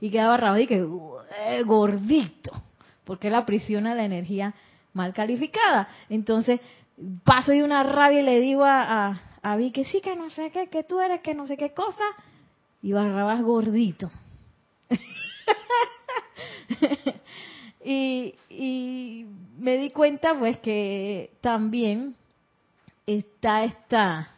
[0.00, 0.84] Y quedaba rabado y que
[1.64, 2.52] gordito,
[3.04, 4.54] porque la aprisiona la energía
[4.92, 5.88] mal calificada.
[6.08, 6.60] Entonces,
[7.24, 10.28] paso de una rabia y le digo a, a, a Vi que sí, que no
[10.30, 12.04] sé qué, que tú eres, que no sé qué cosa,
[12.82, 14.10] y Barrabás gordito.
[17.84, 19.26] y, y
[19.58, 22.14] me di cuenta pues que también
[23.06, 24.30] está esta,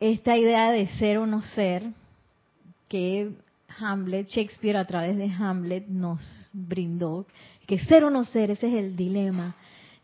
[0.00, 1.84] esta idea de ser o no ser
[2.88, 3.32] que
[3.80, 7.26] Hamlet, Shakespeare a través de Hamlet nos brindó,
[7.66, 9.54] que ser o no ser, ese es el dilema.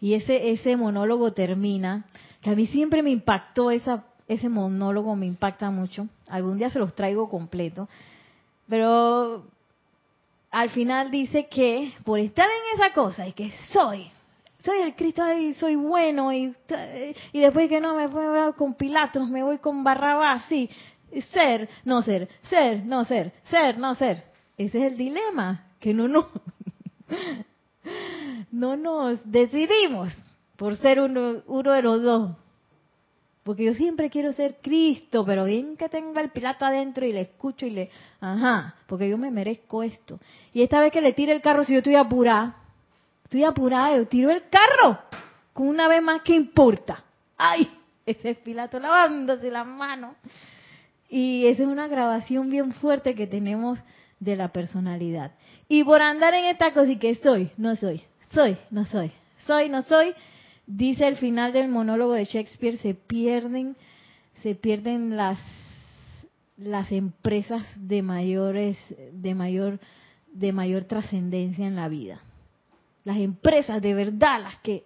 [0.01, 2.05] Y ese, ese monólogo termina,
[2.43, 6.09] que a mí siempre me impactó esa, ese monólogo, me impacta mucho.
[6.29, 7.89] Algún día se los traigo completo.
[8.69, 9.45] Pero
[10.51, 14.11] al final dice que por estar en esa cosa y que soy,
[14.59, 16.55] soy el Cristo y soy bueno y,
[17.33, 20.71] y después que no me voy con Pilatos, me voy con Barrabás, sí,
[21.33, 24.25] ser, no ser, ser, no ser, ser, no ser.
[24.57, 26.29] Ese es el dilema, que no, no,
[28.53, 30.15] no nos decidimos
[30.57, 32.37] por ser uno, uno de los dos.
[33.45, 37.21] Porque yo siempre quiero ser Cristo, pero bien que tenga el Pilato adentro y le
[37.21, 40.19] escucho y le, ajá, porque yo me merezco esto.
[40.55, 42.57] Y esta vez que le tire el carro, si yo estoy apurada,
[43.25, 44.99] estoy apurada, yo tiro el carro,
[45.53, 47.05] con una vez más, ¿qué importa?
[47.37, 47.71] ¡Ay!
[48.07, 50.17] Ese es Pilato lavándose las manos.
[51.09, 53.79] Y esa es una grabación bien fuerte que tenemos
[54.21, 55.33] de la personalidad.
[55.69, 58.03] Y por andar en esta cosa y que soy, no soy,
[58.33, 59.13] soy, no soy,
[59.47, 60.15] soy, no soy.
[60.67, 63.77] Dice el final del monólogo de Shakespeare, se pierden,
[64.43, 65.39] se pierden las
[66.57, 68.79] las empresas de mayores,
[69.13, 69.81] de mayor,
[70.33, 72.21] de mayor trascendencia en la vida.
[73.05, 74.85] Las empresas de verdad, las que,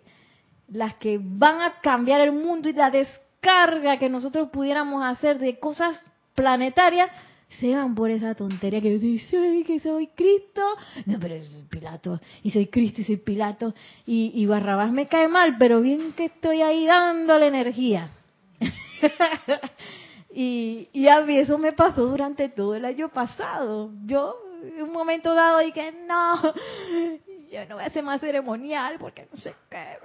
[0.68, 5.58] las que van a cambiar el mundo y la descarga que nosotros pudiéramos hacer de
[5.58, 6.00] cosas
[6.34, 7.10] planetarias,
[7.60, 10.62] se van por esa tontería que yo soy, que soy Cristo.
[11.06, 12.20] No, pero es Pilato.
[12.42, 13.74] Y soy Cristo y soy Pilato.
[14.06, 18.10] Y, y Barrabás me cae mal, pero bien que estoy ahí dándole energía.
[20.34, 23.90] y, y a mí eso me pasó durante todo el año pasado.
[24.04, 26.42] Yo, en un momento dado, dije, no,
[27.50, 29.96] yo no voy a hacer más ceremonial porque no sé qué.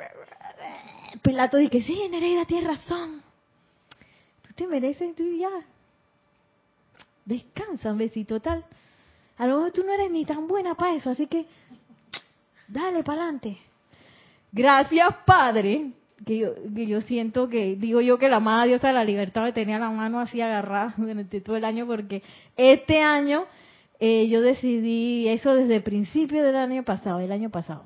[1.21, 3.21] Pilato dije, sí, Nereida, tienes razón.
[4.47, 5.49] Tú te mereces, tú ya,
[7.25, 8.63] descansa un besito tal.
[9.37, 11.45] A lo mejor tú no eres ni tan buena para eso, así que
[12.67, 13.57] dale para adelante.
[14.51, 15.91] Gracias, Padre,
[16.25, 19.43] que yo, que yo siento que, digo yo que la amada diosa de la libertad
[19.43, 22.21] me tenía la mano así agarrada durante todo el año, porque
[22.55, 23.45] este año
[23.99, 27.83] eh, yo decidí eso desde el principio del año pasado, el año pasado.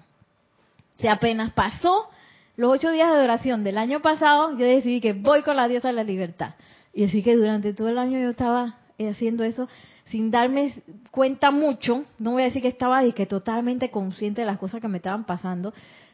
[0.97, 2.09] O sea, apenas pasó
[2.55, 5.89] los ocho días de adoración del año pasado, yo decidí que voy con la diosa
[5.89, 6.55] de la libertad.
[6.91, 9.67] Y así que durante todo el año yo estaba haciendo eso
[10.09, 10.73] sin darme
[11.11, 14.81] cuenta mucho, no voy a decir que estaba y que totalmente consciente de las cosas
[14.81, 15.73] que me estaban pasando,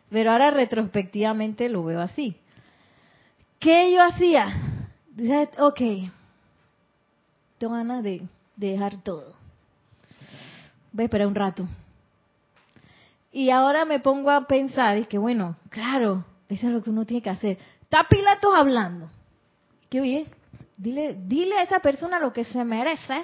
[0.10, 2.36] pero ahora retrospectivamente lo veo así.
[3.60, 4.48] ¿Qué yo hacía?
[5.60, 5.80] Ok,
[7.58, 8.24] tengo ganas de,
[8.56, 9.34] de dejar todo.
[10.92, 11.68] Voy a esperar un rato.
[13.32, 17.06] Y ahora me pongo a pensar, y que bueno, claro, eso es lo que uno
[17.06, 17.58] tiene que hacer.
[17.82, 19.10] Está Pilatos hablando.
[19.90, 20.28] ¿Qué oye?
[20.78, 23.24] Dile, dile a esa persona lo que se merece.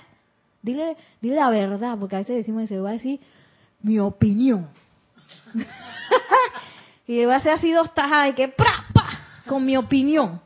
[0.62, 3.20] Dile, dile la verdad, porque a veces decimos, se va a decir
[3.82, 4.70] mi opinión.
[7.08, 9.10] y va a hacer así dos tajas y que ¡pra, pa!
[9.48, 10.42] con mi opinión.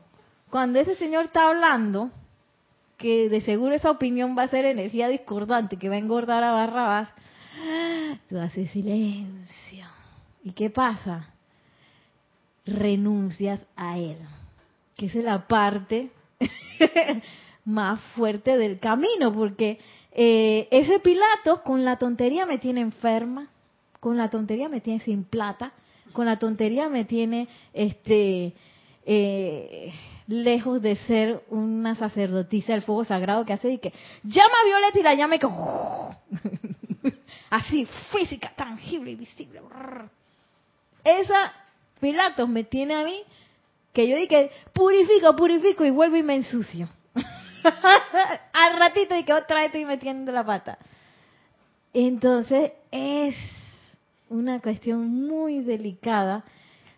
[0.50, 2.10] Cuando ese señor está hablando,
[2.96, 6.52] que de seguro esa opinión va a ser energía discordante, que va a engordar a
[6.52, 7.08] Barrabás,
[8.28, 9.86] tú haces silencio.
[10.42, 11.30] ¿Y qué pasa?
[12.64, 14.18] Renuncias a él,
[14.96, 16.10] que es la parte
[17.64, 19.78] más fuerte del camino, porque
[20.12, 23.48] eh, ese Pilatos con la tontería me tiene enferma,
[24.00, 25.72] con la tontería me tiene sin plata,
[26.12, 28.52] con la tontería me tiene este
[29.06, 29.92] eh,
[30.26, 33.92] lejos de ser una sacerdotisa del fuego sagrado que hace y que
[34.22, 35.40] llama a Violeta y la llama y
[37.50, 39.60] así física, tangible y visible.
[41.02, 41.52] Esa
[42.00, 43.22] Pilatos me tiene a mí
[43.94, 46.88] que yo dije purifico, purifico y vuelvo y me ensucio.
[48.52, 50.76] Al ratito y que otra vez estoy metiendo la pata.
[51.94, 53.36] Entonces es
[54.28, 56.44] una cuestión muy delicada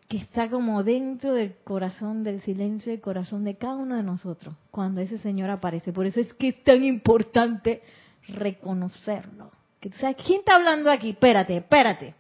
[0.08, 4.54] que está como dentro del corazón, del silencio del corazón de cada uno de nosotros
[4.70, 5.92] cuando ese Señor aparece.
[5.92, 7.82] Por eso es que es tan importante
[8.28, 9.50] reconocerlo.
[9.80, 11.10] Que tú sabes, ¿quién está hablando aquí?
[11.10, 12.14] Espérate, espérate.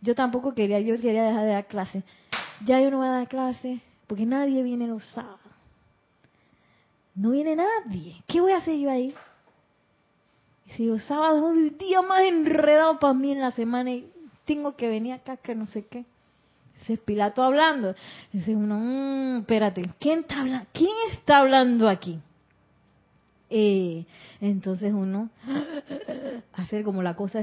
[0.00, 2.04] Yo tampoco quería, yo quería dejar de dar clase.
[2.64, 3.80] Ya yo no voy a dar clase
[4.14, 5.40] porque nadie viene los sábados.
[7.16, 8.22] No viene nadie.
[8.28, 9.12] ¿Qué voy a hacer yo ahí?
[10.76, 14.08] Si los sábados es el día más enredado para mí en la semana y
[14.44, 16.04] tengo que venir acá que no sé qué.
[16.80, 17.96] Ese es Pilato hablando.
[18.32, 20.66] Dice uno, mmm, espérate, ¿quién está, hablando?
[20.72, 22.20] ¿quién está hablando aquí?
[23.50, 24.04] Eh,
[24.40, 25.28] entonces uno
[26.52, 27.40] hace como la cosa,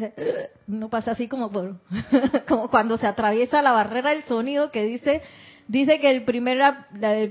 [0.70, 1.76] uno pasa así como por,
[2.48, 5.22] como cuando se atraviesa la barrera del sonido que dice,
[5.68, 6.60] dice que el primer,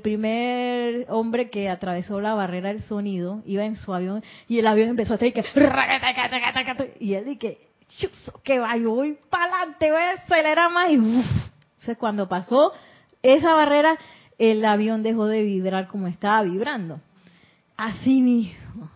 [0.02, 4.90] primer hombre que atravesó la barrera del sonido iba en su avión y el avión
[4.90, 5.44] empezó a hacer que,
[7.00, 7.58] y él dice,
[8.44, 12.72] que va, yo voy para adelante, voy a acelerar más y entonces cuando pasó
[13.22, 13.96] esa barrera,
[14.38, 17.00] el avión dejó de vibrar como estaba vibrando.
[17.76, 18.90] Así mismo.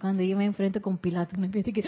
[0.00, 1.82] Cuando yo me enfrento con Pilato, me empieza que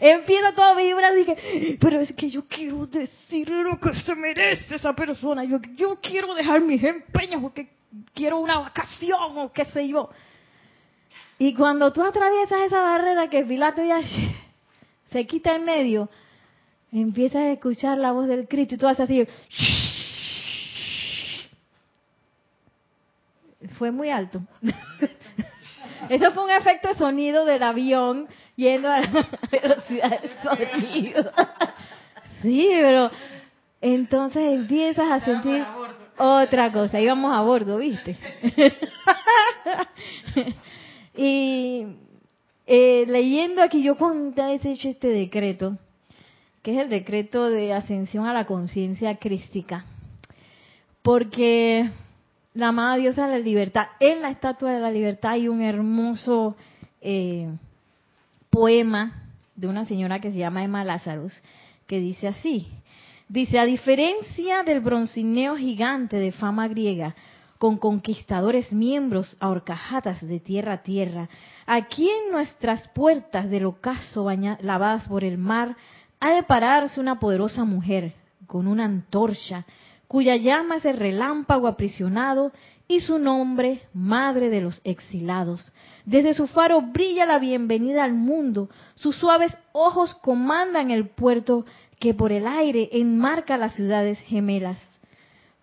[0.00, 4.74] empieza todo a vibrar, dije, pero es que yo quiero decir lo que se merece
[4.74, 7.68] esa persona, yo, yo quiero dejar mis empeños porque
[8.12, 10.10] quiero una vacación o qué sé yo.
[11.38, 14.00] Y cuando tú atraviesas esa barrera que Pilato ya
[15.06, 16.10] se quita en medio,
[16.90, 19.26] empiezas a escuchar la voz del Cristo y tú haces así.
[23.78, 24.40] Fue muy alto.
[26.08, 31.32] Eso fue un efecto de sonido del avión yendo a la velocidad del sonido.
[32.42, 33.10] Sí, pero
[33.82, 35.62] entonces empiezas a sentir
[36.16, 36.98] otra cosa.
[36.98, 38.16] Íbamos a bordo, ¿viste?
[41.14, 41.84] y
[42.66, 45.76] eh, leyendo aquí, yo cuando he hecho este decreto,
[46.62, 49.84] que es el decreto de ascensión a la conciencia crística.
[51.02, 51.90] Porque
[52.54, 56.56] la amada diosa de la libertad, en la estatua de la libertad hay un hermoso
[57.00, 57.48] eh,
[58.50, 59.22] poema
[59.54, 61.40] de una señora que se llama Emma Lazarus,
[61.86, 62.68] que dice así,
[63.28, 67.14] dice, a diferencia del broncineo gigante de fama griega,
[67.58, 71.28] con conquistadores miembros a horcajadas de tierra a tierra,
[71.66, 74.26] aquí en nuestras puertas del ocaso
[74.62, 75.76] lavadas por el mar,
[76.20, 78.14] ha de pararse una poderosa mujer
[78.46, 79.66] con una antorcha,
[80.10, 82.50] cuya llama es el relámpago aprisionado
[82.88, 85.72] y su nombre, Madre de los Exilados.
[86.04, 91.64] Desde su faro brilla la bienvenida al mundo, sus suaves ojos comandan el puerto
[92.00, 94.78] que por el aire enmarca las ciudades gemelas.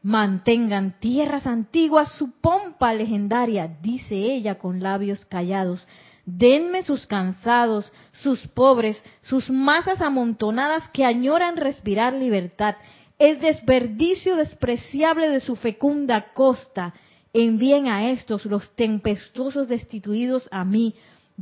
[0.01, 5.85] Mantengan tierras antiguas su pompa legendaria, dice ella con labios callados.
[6.25, 12.75] Denme sus cansados, sus pobres, sus masas amontonadas que añoran respirar libertad,
[13.19, 16.93] el desperdicio despreciable de su fecunda costa,
[17.33, 20.95] envíen a estos los tempestuosos destituidos a mí.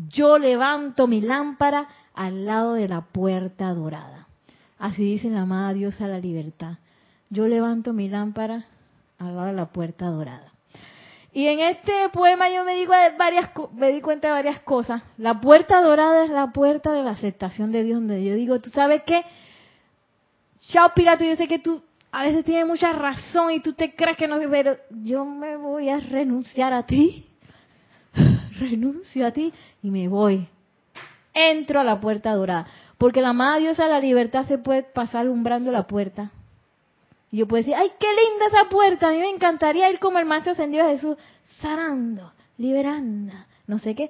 [0.10, 4.28] Yo levanto mi lámpara al lado de la puerta dorada.
[4.78, 6.78] Así dice la amada diosa la libertad.
[7.30, 8.66] Yo levanto mi lámpara
[9.18, 10.52] al lado de la puerta dorada.
[11.34, 15.04] Y en este poema yo me, digo varias, me di cuenta de varias cosas.
[15.18, 18.70] La puerta dorada es la puerta de la aceptación de Dios, donde yo digo, tú
[18.70, 19.26] sabes qué,
[20.60, 21.82] chao pirata, yo sé que tú
[22.12, 25.90] a veces tiene mucha razón y tú te crees que no, pero yo me voy
[25.90, 27.26] a renunciar a ti.
[28.60, 29.54] Renuncio a ti
[29.84, 30.48] y me voy.
[31.34, 32.68] Entro a la puerta dorada.
[32.98, 36.32] Porque la amada diosa de la libertad se puede pasar alumbrando la puerta.
[37.32, 39.10] Y yo puedo decir, ay, qué linda esa puerta.
[39.10, 41.18] A mí me encantaría ir como el Maestro Ascendido Jesús,
[41.60, 43.34] sanando, liberando,
[43.68, 44.10] no sé qué.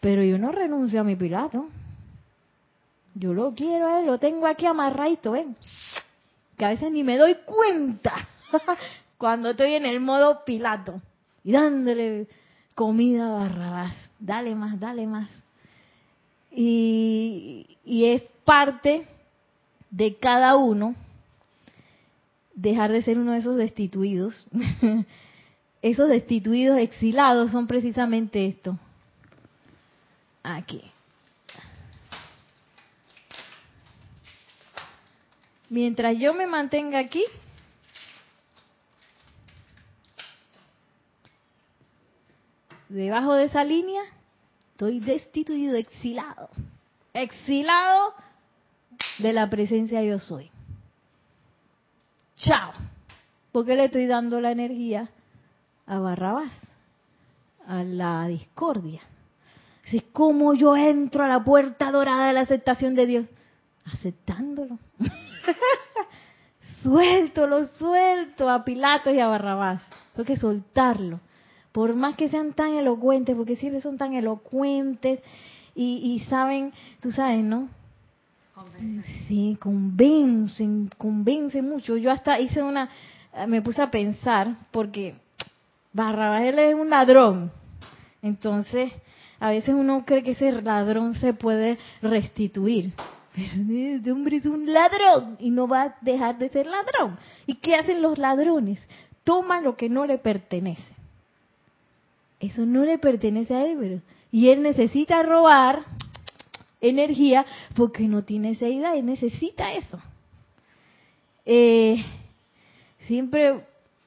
[0.00, 1.68] Pero yo no renuncio a mi Pilato.
[3.18, 5.56] Yo lo quiero a lo tengo aquí amarradito, ¿ven?
[6.56, 8.28] que a veces ni me doy cuenta
[9.18, 11.00] cuando estoy en el modo Pilato
[11.44, 12.26] y dándole
[12.74, 15.30] comida a Barrabás, dale más, dale más.
[16.50, 19.06] Y, y es parte
[19.90, 20.94] de cada uno
[22.54, 24.46] dejar de ser uno de esos destituidos.
[25.82, 28.78] esos destituidos exilados son precisamente esto.
[30.42, 30.82] Aquí.
[35.70, 37.22] Mientras yo me mantenga aquí,
[42.88, 44.02] debajo de esa línea,
[44.72, 46.48] estoy destituido, exilado.
[47.12, 48.14] Exilado
[49.18, 50.50] de la presencia yo soy.
[52.36, 52.72] Chao.
[53.52, 55.10] Porque le estoy dando la energía
[55.86, 56.52] a Barrabás,
[57.66, 59.02] a la discordia.
[59.86, 63.26] Así como yo entro a la puerta dorada de la aceptación de Dios,
[63.84, 64.78] aceptándolo.
[66.82, 69.88] suelto, lo suelto a Pilato y a Barrabás.
[70.14, 71.20] Tengo que soltarlo.
[71.72, 75.20] Por más que sean tan elocuentes, porque siempre son tan elocuentes
[75.74, 77.68] y, saben, tú sabes, ¿no?
[79.28, 81.96] Sí, convencen, convencen mucho.
[81.96, 82.88] Yo hasta hice una,
[83.46, 85.14] me puse a pensar, porque
[85.92, 87.52] Barrabás él es un ladrón.
[88.22, 88.90] Entonces,
[89.38, 92.92] a veces uno cree que ese ladrón se puede restituir.
[93.38, 97.18] Este hombre es un ladrón y no va a dejar de ser ladrón.
[97.46, 98.80] ¿Y qué hacen los ladrones?
[99.24, 100.92] Toman lo que no le pertenece.
[102.40, 105.82] Eso no le pertenece a él, y él necesita robar
[106.80, 110.00] energía porque no tiene esa idea y necesita eso.
[111.44, 112.04] Eh,
[113.06, 113.64] siempre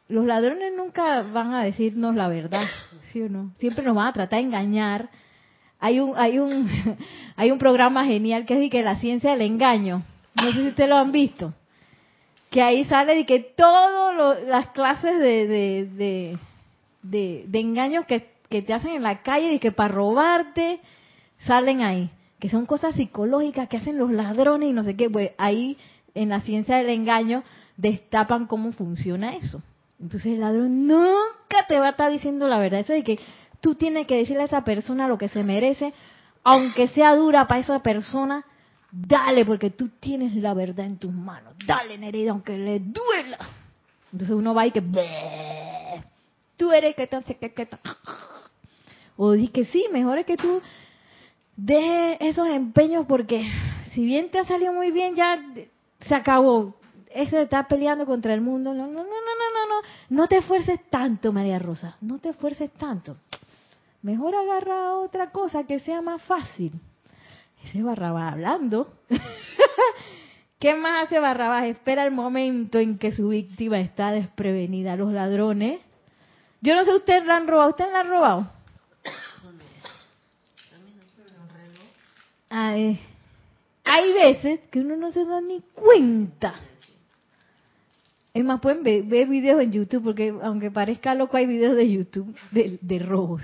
[0.08, 2.66] los ladrones nunca van a decirnos la verdad,
[3.12, 3.52] ¿sí o no?
[3.58, 5.10] Siempre nos van a tratar de engañar
[5.82, 6.70] hay un, hay un,
[7.36, 10.04] hay un programa genial que es de que la ciencia del engaño.
[10.36, 11.54] No sé si ustedes lo han visto.
[12.52, 15.48] Que ahí sale de que todas las clases de,
[15.88, 16.38] de,
[17.02, 20.80] de, engaños que, que, te hacen en la calle y que para robarte
[21.48, 22.12] salen ahí.
[22.40, 25.10] Que son cosas psicológicas que hacen los ladrones y no sé qué.
[25.10, 25.78] Pues ahí
[26.14, 27.44] en la ciencia del engaño
[27.78, 29.64] destapan cómo funciona eso.
[30.00, 32.82] Entonces el ladrón nunca te va a estar diciendo la verdad.
[32.82, 33.20] Eso de que
[33.62, 35.94] Tú tienes que decirle a esa persona lo que se merece,
[36.44, 38.44] aunque sea dura para esa persona,
[38.92, 41.54] dale, porque tú tienes la verdad en tus manos.
[41.66, 43.38] Dale, Nereida, aunque le duela.
[44.12, 44.82] Entonces uno va y que,
[46.58, 47.68] tú eres que tan, que, que
[49.16, 50.62] O di que sí, mejor es que tú
[51.56, 53.50] dejes esos empeños porque
[53.94, 55.42] si bien te ha salido muy bien, ya
[56.00, 56.76] se acabó.
[57.14, 60.38] Eso de estar peleando contra el mundo, no, no, no, no, no, no, no te
[60.38, 63.18] esfuerces tanto, María Rosa, no te esfuerces tanto.
[64.02, 66.74] Mejor agarra otra cosa que sea más fácil.
[67.64, 68.92] Ese Barrabás hablando.
[70.60, 71.66] ¿Qué más hace Barrabás?
[71.66, 74.96] Espera el momento en que su víctima está desprevenida.
[74.96, 75.82] Los ladrones.
[76.62, 77.70] Yo no sé, ¿ustedes la han robado?
[77.70, 78.52] ¿Ustedes la han robado?
[82.50, 83.00] Ay,
[83.86, 86.56] hay veces que uno no se da ni cuenta.
[88.34, 91.90] Es más, pueden ver, ver videos en YouTube, porque aunque parezca loco, hay videos de
[91.90, 93.42] YouTube de, de robos.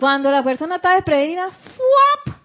[0.00, 2.36] Cuando la persona está desprevenida, ¡fuap!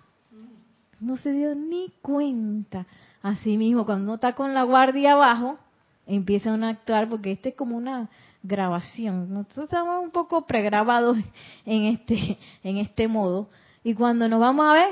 [1.00, 2.86] No se dio ni cuenta.
[3.24, 5.58] Así mismo, cuando uno está con la guardia abajo,
[6.06, 8.10] empiezan a actuar, porque este es como una
[8.44, 9.34] grabación.
[9.34, 11.18] Nosotros estamos un poco pregrabados
[11.66, 13.48] en este, en este modo.
[13.86, 14.90] Y cuando nos vamos a ver,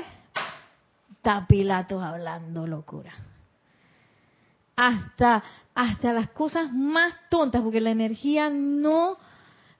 [1.10, 3.12] está Pilatos hablando locura.
[4.74, 5.44] Hasta,
[5.74, 9.18] hasta las cosas más tontas, porque la energía no,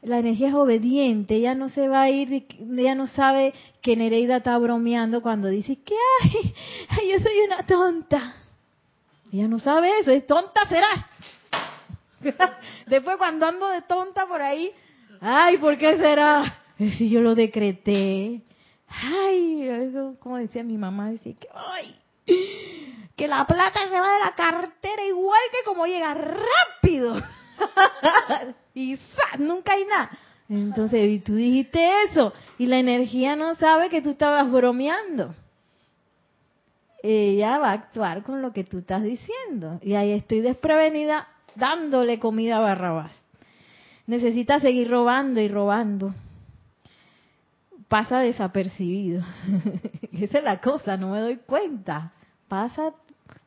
[0.05, 4.37] la energía es obediente, ella no se va a ir, ella no sabe que Nereida
[4.37, 6.55] está bromeando cuando dice que ay,
[6.89, 8.37] ay, yo soy una tonta.
[9.33, 11.09] Ella no sabe eso, es tonta será.
[12.87, 14.71] Después cuando ando de tonta por ahí,
[15.21, 16.61] ay, ¿por qué será?
[16.99, 18.43] Si yo lo decreté.
[18.89, 21.97] Ay, como decía mi mamá, decía que, ay,
[23.17, 27.23] que la plata se va de la cartera igual que como llega rápido.
[28.75, 28.99] y
[29.39, 30.11] nunca hay nada.
[30.49, 35.35] Entonces, y tú dijiste eso, y la energía no sabe que tú estabas bromeando.
[37.03, 39.79] Ella va a actuar con lo que tú estás diciendo.
[39.83, 43.13] Y ahí estoy desprevenida dándole comida a Barrabás.
[44.07, 46.15] Necesita seguir robando y robando.
[47.89, 49.23] Pasa desapercibido.
[50.13, 52.13] Esa es la cosa, no me doy cuenta.
[52.49, 52.93] Pasa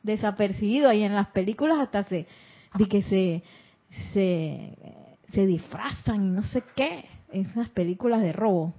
[0.02, 2.26] desapercibido y en las películas hasta se
[2.74, 3.42] de que se
[4.12, 4.74] se,
[5.32, 7.04] se disfrazan y no sé qué.
[7.30, 8.74] En esas películas de robo.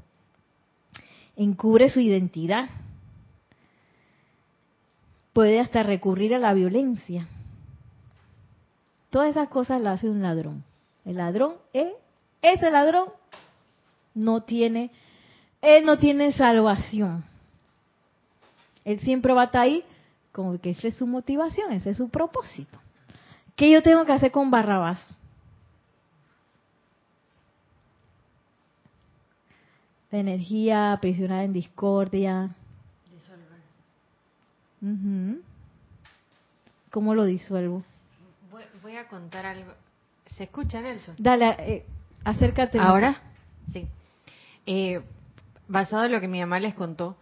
[1.36, 2.70] Encubre su identidad.
[5.34, 7.28] Puede hasta recurrir a la violencia.
[9.10, 10.64] Todas esas cosas las hace un ladrón.
[11.06, 11.88] El ladrón es
[12.42, 13.10] ese ladrón
[14.14, 14.92] no tiene
[15.62, 17.26] él no tiene salvación.
[18.86, 19.84] Él siempre va a estar ahí
[20.32, 22.80] como que esa es su motivación, ese es su propósito.
[23.60, 25.18] ¿Qué yo tengo que hacer con Barrabás?
[30.12, 32.56] La energía aprisionada en discordia.
[33.12, 33.60] Disolver.
[36.90, 37.84] ¿Cómo lo disuelvo?
[38.82, 39.74] Voy, a contar algo.
[40.26, 41.16] ¿Se escucha, Nelson?
[41.18, 41.86] Dale, eh,
[42.24, 42.80] acércate.
[42.80, 43.22] ¿Ahora?
[43.74, 43.90] Sí.
[44.68, 45.02] Eh,
[45.68, 47.18] basado en lo que mi mamá les contó,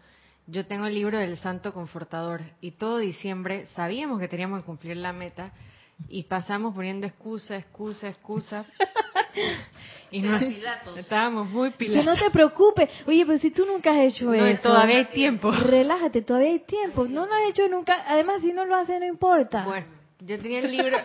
[0.45, 4.97] yo tengo el libro del Santo Confortador y todo diciembre sabíamos que teníamos que cumplir
[4.97, 5.51] la meta
[6.09, 8.65] y pasamos poniendo excusa, excusa, excusa.
[10.11, 10.37] y no,
[10.95, 12.05] estábamos muy pilatos.
[12.05, 12.89] Que no te preocupes.
[13.05, 14.61] Oye, pero si tú nunca has hecho eso.
[14.61, 15.51] todavía hay tiempo.
[15.51, 17.07] Relájate, todavía hay tiempo.
[17.07, 18.03] No lo has hecho nunca.
[18.07, 19.63] Además, si no lo haces, no importa.
[19.65, 19.87] Bueno,
[20.19, 20.97] yo tenía el libro,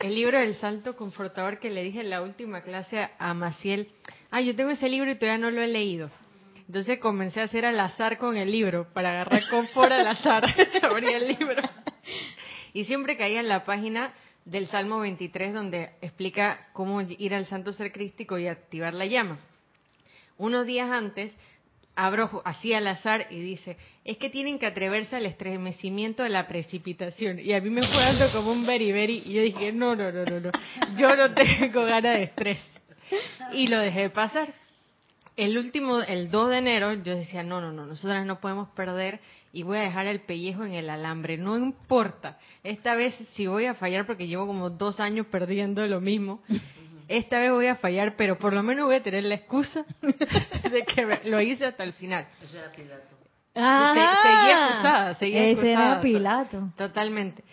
[0.00, 3.88] el libro del Santo Confortador que le dije en la última clase a Maciel.
[4.30, 6.10] Ah, yo tengo ese libro y todavía no lo he leído.
[6.66, 10.44] Entonces comencé a hacer al azar con el libro, para agarrar confort al azar.
[10.82, 11.62] Abría el libro.
[12.72, 14.12] Y siempre caía en la página
[14.44, 19.38] del Salmo 23 donde explica cómo ir al santo ser crístico y activar la llama.
[20.36, 21.34] Unos días antes
[21.96, 26.48] abro así al azar y dice, es que tienen que atreverse al estremecimiento de la
[26.48, 27.38] precipitación.
[27.38, 30.24] Y a mí me fue dando como un beriberi y yo dije, no, no, no,
[30.24, 30.50] no, no,
[30.98, 32.60] yo no tengo ganas de estrés.
[33.52, 34.52] Y lo dejé pasar
[35.36, 39.20] el último, el 2 de enero, yo decía, no, no, no, nosotras no podemos perder
[39.54, 42.38] y voy a dejar el pellejo en el alambre, no importa.
[42.64, 46.42] Esta vez si voy a fallar, porque llevo como dos años perdiendo lo mismo,
[47.06, 50.82] esta vez voy a fallar, pero por lo menos voy a tener la excusa de
[50.82, 52.26] que lo hice hasta el final.
[52.42, 53.16] Ese era Pilato.
[53.54, 56.72] Ah, seguía acusada, seguía ese era Pilato.
[56.76, 57.44] Totalmente.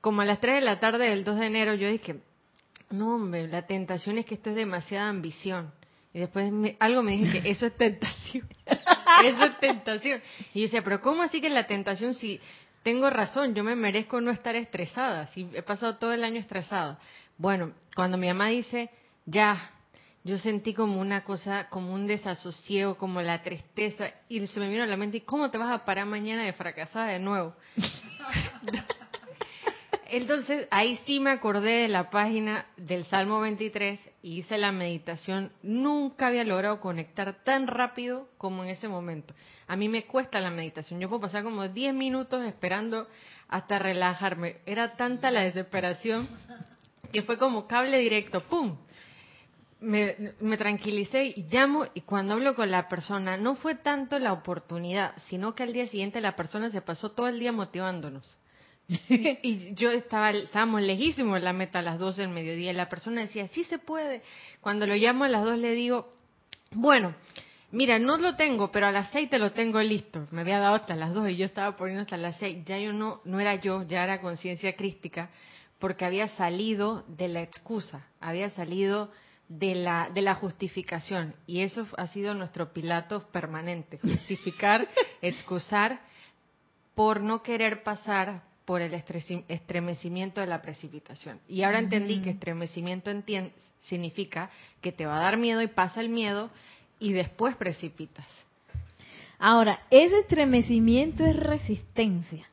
[0.00, 2.20] Como a las 3 de la tarde del 2 de enero, yo dije,
[2.90, 5.72] no, hombre, la tentación es que esto es demasiada ambición
[6.12, 8.48] y después algo me dije que eso es tentación.
[9.24, 10.20] eso es tentación.
[10.54, 12.40] Y yo decía, pero ¿cómo así que la tentación si
[12.82, 16.98] tengo razón, yo me merezco no estar estresada, si he pasado todo el año estresada?
[17.38, 18.90] Bueno, cuando mi mamá dice,
[19.24, 19.70] ya,
[20.24, 24.82] yo sentí como una cosa, como un desasosiego, como la tristeza, y se me vino
[24.82, 27.54] a la mente, ¿y cómo te vas a parar mañana de fracasada de nuevo?
[30.12, 35.52] Entonces ahí sí me acordé de la página del Salmo 23 y hice la meditación.
[35.62, 39.34] Nunca había logrado conectar tan rápido como en ese momento.
[39.68, 40.98] A mí me cuesta la meditación.
[40.98, 43.06] Yo puedo pasar como 10 minutos esperando
[43.46, 44.56] hasta relajarme.
[44.66, 46.28] Era tanta la desesperación
[47.12, 48.40] que fue como cable directo.
[48.40, 48.78] ¡Pum!
[49.78, 54.32] Me, me, tranquilicé y llamo y cuando hablo con la persona no fue tanto la
[54.32, 58.39] oportunidad, sino que al día siguiente la persona se pasó todo el día motivándonos
[59.08, 62.72] y, yo estaba, estábamos lejísimos de la meta a las 12 del mediodía.
[62.72, 64.22] Y la persona decía, sí se puede.
[64.60, 66.12] Cuando lo llamo a las 2 le digo,
[66.72, 67.14] bueno,
[67.70, 70.26] mira, no lo tengo, pero a las 6 te lo tengo listo.
[70.32, 72.64] Me había dado hasta las 2 y yo estaba poniendo hasta las 6.
[72.66, 75.30] Ya yo no, no era yo, ya era conciencia crística,
[75.78, 79.12] porque había salido de la excusa, había salido
[79.48, 81.34] de la, de la justificación.
[81.46, 84.88] Y eso ha sido nuestro pilato permanente, justificar,
[85.22, 86.00] excusar
[86.96, 91.40] por no querer pasar por el estremecimiento de la precipitación.
[91.48, 93.10] Y ahora entendí que estremecimiento
[93.80, 94.48] significa
[94.80, 96.50] que te va a dar miedo y pasa el miedo
[97.00, 98.28] y después precipitas.
[99.40, 102.46] Ahora, ese estremecimiento es resistencia.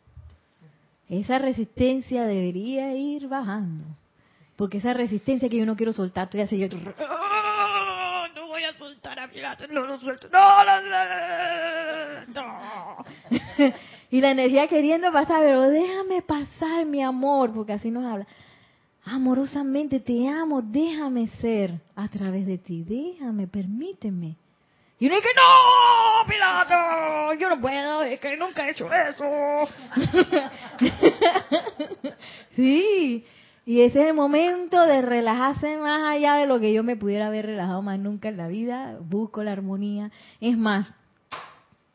[1.07, 3.85] Esa resistencia debería ir bajando.
[4.55, 6.67] Porque esa resistencia que yo no quiero soltar, estoy así, yo,
[6.99, 8.27] ¡Ah!
[8.33, 9.39] no voy a soltar a mi
[9.69, 10.81] no lo suelto, no, no,
[12.33, 13.05] no.
[14.09, 18.25] y la energía queriendo pasar, pero déjame pasar, mi amor, porque así nos habla.
[19.03, 24.35] Amorosamente te amo, déjame ser a través de ti, déjame, permíteme.
[24.99, 29.25] Y uno dice, no, Pilato, yo no puedo, es que nunca he hecho eso.
[32.55, 33.23] sí,
[33.67, 37.27] y ese es el momento de relajarse más allá de lo que yo me pudiera
[37.27, 38.97] haber relajado más nunca en la vida.
[39.01, 40.09] Busco la armonía.
[40.39, 40.87] Es más,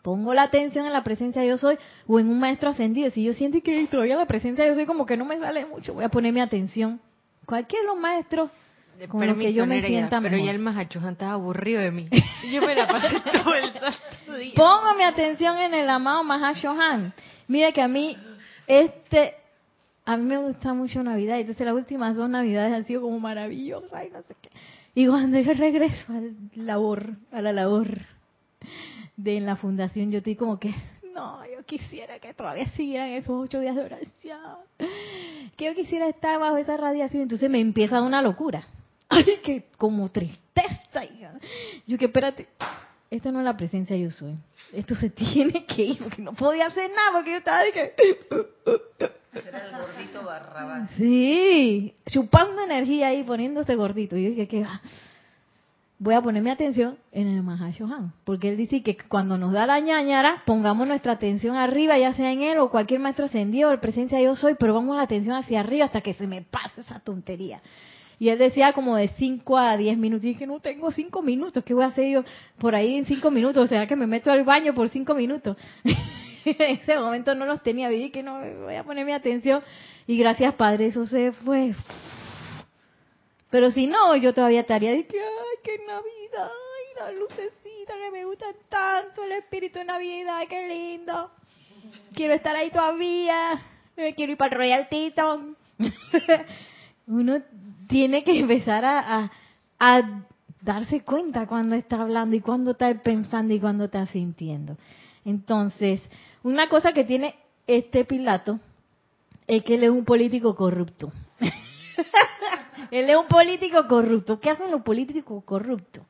[0.02, 3.10] pongo la atención en la presencia de yo soy o en un maestro ascendido.
[3.10, 5.64] Si yo siento que todavía la presencia de yo soy como que no me sale
[5.64, 7.00] mucho, voy a poner mi atención.
[7.46, 8.50] Cualquier los maestros
[9.08, 12.08] con los que yo me sienta Pero ya el Mahachohan estaba aburrido de mí.
[12.52, 14.52] Yo me la pasé todo el día.
[14.54, 17.12] Pongo mi atención en el amado Mahashohan.
[17.48, 18.16] Mira que a mí
[18.66, 19.34] este
[20.04, 24.06] a mí me gusta mucho Navidad, entonces las últimas dos Navidades han sido como maravillosas
[24.06, 24.50] y no sé qué.
[24.94, 27.98] Y cuando yo regreso a la labor, a la labor
[29.16, 30.74] de en la fundación, yo estoy como que,
[31.14, 34.56] no, yo quisiera que todavía siguieran esos ocho días de oración,
[35.56, 38.66] que yo quisiera estar bajo esa radiación, entonces me empieza una locura,
[39.08, 41.04] ay, que como tristeza,
[41.86, 42.48] yo que espérate,
[43.10, 44.36] esta no es la presencia yo soy,
[44.72, 47.94] esto se tiene que ir, porque no podía hacer nada, porque yo estaba de que...
[49.34, 50.90] Era el gordito Barrabás.
[50.96, 54.14] Sí, chupando energía ahí, poniéndose gordito.
[54.14, 54.66] Y yo dije que
[56.02, 59.66] voy a poner mi atención en el Mahashohan, porque él dice que cuando nos da
[59.66, 63.78] la ñañara, pongamos nuestra atención arriba, ya sea en él o cualquier maestro ascendido, el
[63.78, 66.98] presencia yo soy, pero vamos la atención hacia arriba hasta que se me pase esa
[66.98, 67.62] tontería.
[68.18, 70.24] Y él decía como de 5 a 10 minutos.
[70.24, 71.64] Y dije, no tengo 5 minutos.
[71.64, 72.24] ¿Qué voy a hacer yo
[72.58, 73.64] por ahí en 5 minutos?
[73.64, 75.56] O sea, que me meto al baño por 5 minutos.
[76.44, 77.88] en ese momento no los tenía.
[77.88, 79.62] Dije que no voy a poner mi atención.
[80.06, 81.74] Y gracias, Padre, eso se fue.
[83.52, 88.10] Pero si no, yo todavía estaría de que, ay, qué Navidad, ay, la lucecita que
[88.10, 91.30] me gusta tanto, el espíritu de Navidad, qué lindo.
[92.14, 93.60] Quiero estar ahí todavía,
[93.94, 95.56] me quiero ir para el Royal.
[97.06, 97.42] Uno
[97.88, 99.30] tiene que empezar a,
[99.78, 100.24] a,
[100.62, 104.78] darse cuenta cuando está hablando y cuando está pensando y cuando está sintiendo.
[105.26, 106.00] Entonces,
[106.42, 107.34] una cosa que tiene
[107.66, 108.60] este Pilato
[109.46, 111.12] es que él es un político corrupto.
[112.90, 114.40] él es un político corrupto.
[114.40, 116.04] ¿Qué hacen los políticos corruptos?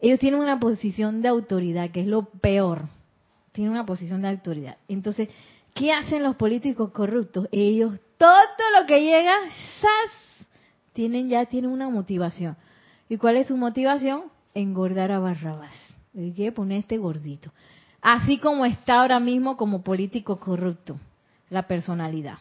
[0.00, 2.82] Ellos tienen una posición de autoridad, que es lo peor.
[3.52, 4.76] Tienen una posición de autoridad.
[4.88, 5.28] Entonces,
[5.74, 7.48] ¿qué hacen los políticos corruptos?
[7.52, 8.30] Ellos, todo
[8.78, 9.34] lo que llega,
[9.80, 10.22] ¡zas!
[10.92, 12.56] tienen ya tienen una motivación.
[13.08, 14.24] ¿Y cuál es su motivación?
[14.54, 15.74] Engordar a Barrabás.
[16.12, 17.52] Le quiere poner este gordito.
[18.00, 20.96] Así como está ahora mismo como político corrupto,
[21.48, 22.38] la personalidad.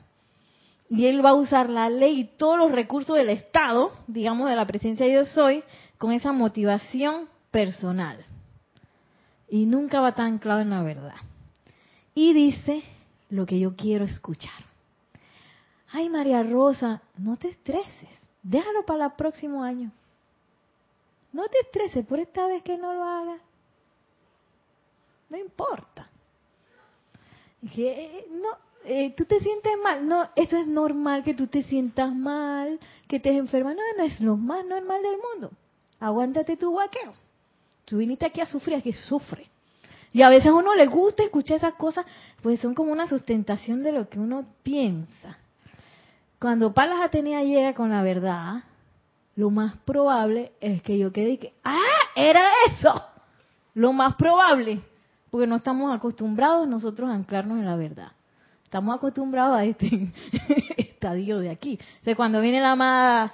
[0.91, 4.57] Y él va a usar la ley y todos los recursos del Estado, digamos de
[4.57, 5.63] la presencia de Dios soy,
[5.97, 8.25] con esa motivación personal.
[9.47, 11.15] Y nunca va a estar anclado en la verdad.
[12.13, 12.83] Y dice
[13.29, 14.65] lo que yo quiero escuchar.
[15.93, 18.09] Ay, María Rosa, no te estreses.
[18.43, 19.93] Déjalo para el próximo año.
[21.31, 23.39] No te estreses por esta vez que no lo hagas.
[25.29, 26.09] No importa.
[27.73, 30.07] Que, no, eh, tú te sientes mal.
[30.07, 33.75] No, esto es normal que tú te sientas mal, que te enfermas.
[33.75, 35.51] No, no es lo más normal del mundo.
[35.99, 37.13] Aguántate tu vaqueo.
[37.85, 39.47] Tú viniste aquí a sufrir, aquí sufre.
[40.13, 42.05] Y a veces a uno le gusta escuchar esas cosas,
[42.41, 45.37] pues son como una sustentación de lo que uno piensa.
[46.39, 48.63] Cuando Palas Atenea llega con la verdad,
[49.35, 51.77] lo más probable es que yo quede y que, ¡ah!
[52.15, 53.03] ¡Era eso!
[53.73, 54.81] Lo más probable,
[55.29, 58.11] porque no estamos acostumbrados nosotros a anclarnos en la verdad.
[58.71, 60.13] Estamos acostumbrados a este
[60.77, 61.77] estadio de aquí.
[61.99, 63.33] O sea, cuando viene la amada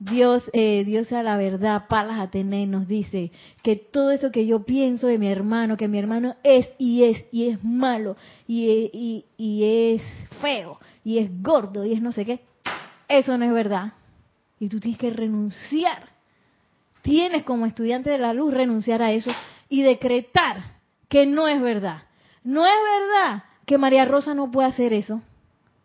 [0.00, 3.30] Dios, eh, Dios a la verdad, Palas Atenea nos dice
[3.62, 7.26] que todo eso que yo pienso de mi hermano, que mi hermano es y es
[7.30, 8.16] y es malo
[8.48, 10.02] y, y, y es
[10.40, 12.40] feo y es gordo y es no sé qué,
[13.06, 13.92] eso no es verdad.
[14.58, 16.08] Y tú tienes que renunciar.
[17.02, 19.30] Tienes como estudiante de la luz renunciar a eso
[19.68, 22.02] y decretar que no es verdad.
[22.42, 25.22] No es verdad que María Rosa no puede hacer eso.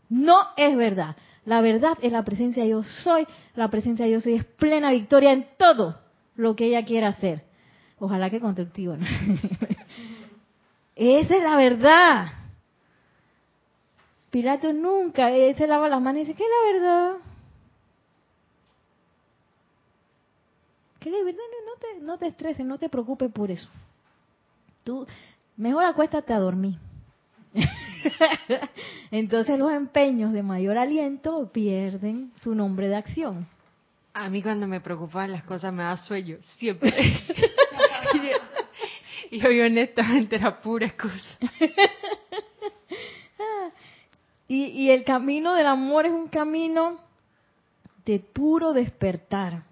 [0.09, 1.15] No es verdad.
[1.45, 3.27] La verdad es la presencia yo soy.
[3.53, 5.99] La presencia yo soy es plena victoria en todo
[6.35, 7.43] lo que ella quiera hacer.
[7.99, 8.97] Ojalá que constructivo.
[10.95, 12.29] Esa es la verdad.
[14.31, 17.17] Pilato nunca se lava las manos y dice, ¿qué es la verdad?
[21.01, 21.37] ¿Qué es verdad?
[21.37, 23.69] No, no, te, no te estreses, no te preocupes por eso.
[24.83, 25.05] Tú,
[25.55, 26.79] mejor acuéstate a dormir.
[29.11, 33.47] Entonces los empeños de mayor aliento pierden su nombre de acción.
[34.13, 36.93] A mí cuando me preocupan las cosas me da sueño, siempre.
[39.31, 41.37] y hoy honestamente era pura excusa.
[44.47, 46.99] y, y el camino del amor es un camino
[48.05, 49.63] de puro despertar.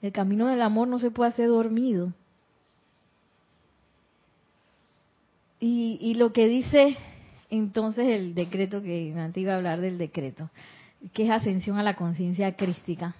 [0.00, 2.12] El camino del amor no se puede hacer dormido.
[5.60, 6.96] Y, y lo que dice
[7.50, 10.50] entonces el decreto, que antes iba a hablar del decreto,
[11.12, 13.14] que es ascensión a la conciencia crística,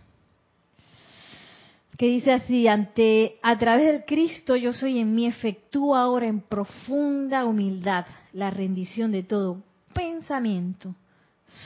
[1.96, 6.40] que dice así, ante, a través del Cristo yo soy en mí, efectúo ahora en
[6.40, 9.62] profunda humildad la rendición de todo
[9.92, 10.94] pensamiento,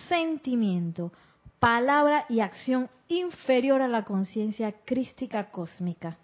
[0.08, 1.12] sentimiento,
[1.58, 6.16] palabra y acción inferior a la conciencia crística cósmica.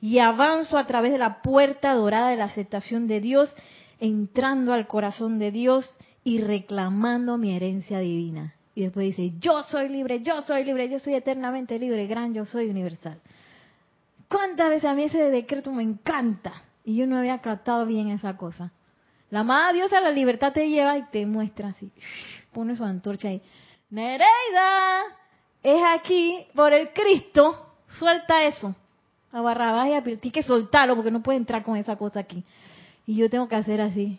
[0.00, 3.56] Y avanzo a través de la puerta dorada de la aceptación de Dios
[4.00, 8.54] entrando al corazón de Dios y reclamando mi herencia divina.
[8.74, 12.44] Y después dice, yo soy libre, yo soy libre, yo soy eternamente libre, gran yo
[12.44, 13.18] soy universal.
[14.28, 16.62] ¿Cuántas veces a mí ese decreto me encanta?
[16.84, 18.70] Y yo no había captado bien esa cosa.
[19.30, 21.90] La amada diosa la libertad te lleva y te muestra así.
[22.52, 23.42] Pone su antorcha ahí.
[23.90, 25.02] Nereida,
[25.62, 27.74] es aquí por el Cristo.
[27.86, 28.74] Suelta eso.
[29.32, 32.44] A Barrabás y a Tienes que soltarlo porque no puede entrar con esa cosa aquí.
[33.08, 34.18] Y yo tengo que hacer así,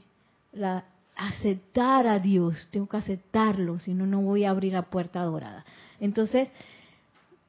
[0.51, 0.83] la,
[1.15, 5.63] aceptar a Dios, tengo que aceptarlo, si no, no voy a abrir la puerta dorada.
[5.99, 6.49] Entonces,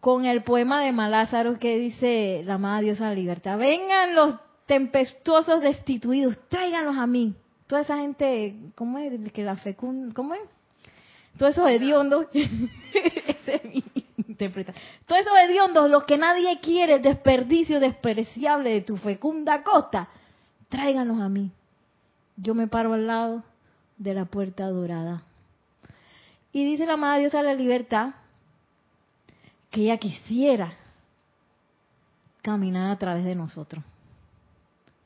[0.01, 4.35] con el poema de Malázaro que dice la amada diosa de la libertad, vengan los
[4.67, 7.35] tempestuosos destituidos, tráiganlos a mí.
[7.69, 9.33] Toda esa gente, ¿cómo es?
[9.33, 10.43] Que la fecunda, ¿cómo es?
[11.39, 13.83] Todos esos hediondos, ese es mi
[14.29, 14.85] interpretación.
[15.07, 20.11] Todos esos hediondos, los que nadie quiere, desperdicio despreciable de tu fecunda costa,
[20.71, 21.53] tráiganlos a mí.
[22.37, 23.45] Yo me paro al lado
[23.99, 25.25] de la puerta dorada.
[26.53, 28.15] Y dice la amada diosa de la libertad
[29.71, 30.73] que ella quisiera
[32.43, 33.85] caminar a través de nosotros.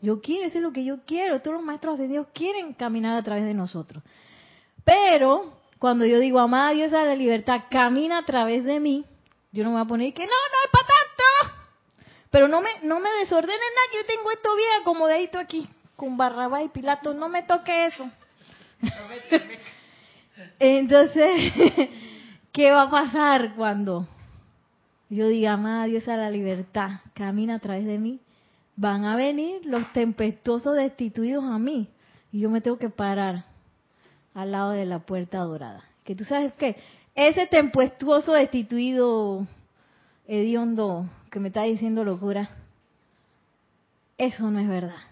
[0.01, 1.41] Yo quiero, eso es lo que yo quiero.
[1.41, 4.03] Todos los maestros de Dios quieren caminar a través de nosotros.
[4.85, 9.05] Pero cuando yo digo, amada diosa de la libertad, camina a través de mí,
[9.53, 10.94] yo no me voy a poner que no, no es para
[12.35, 16.65] pero no me, no me desordenen nada, yo tengo esto bien acomodadito aquí, con Barrabá
[16.65, 18.11] y Pilato, no me toque eso.
[20.59, 21.53] Entonces,
[22.53, 24.09] ¿qué va a pasar cuando
[25.09, 28.19] yo diga, amada Dios a la libertad, camina a través de mí?
[28.75, 31.89] Van a venir los tempestuosos destituidos a mí
[32.33, 33.45] y yo me tengo que parar
[34.35, 35.85] al lado de la puerta dorada.
[36.03, 36.75] Que tú sabes que
[37.15, 39.47] ese tempestuoso destituido
[40.27, 42.49] hediondo que me está diciendo locura,
[44.17, 45.03] eso no es verdad.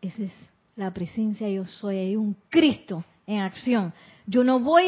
[0.00, 0.32] Esa es
[0.74, 3.92] la presencia yo soy, hay un Cristo en acción.
[4.26, 4.84] Yo no voy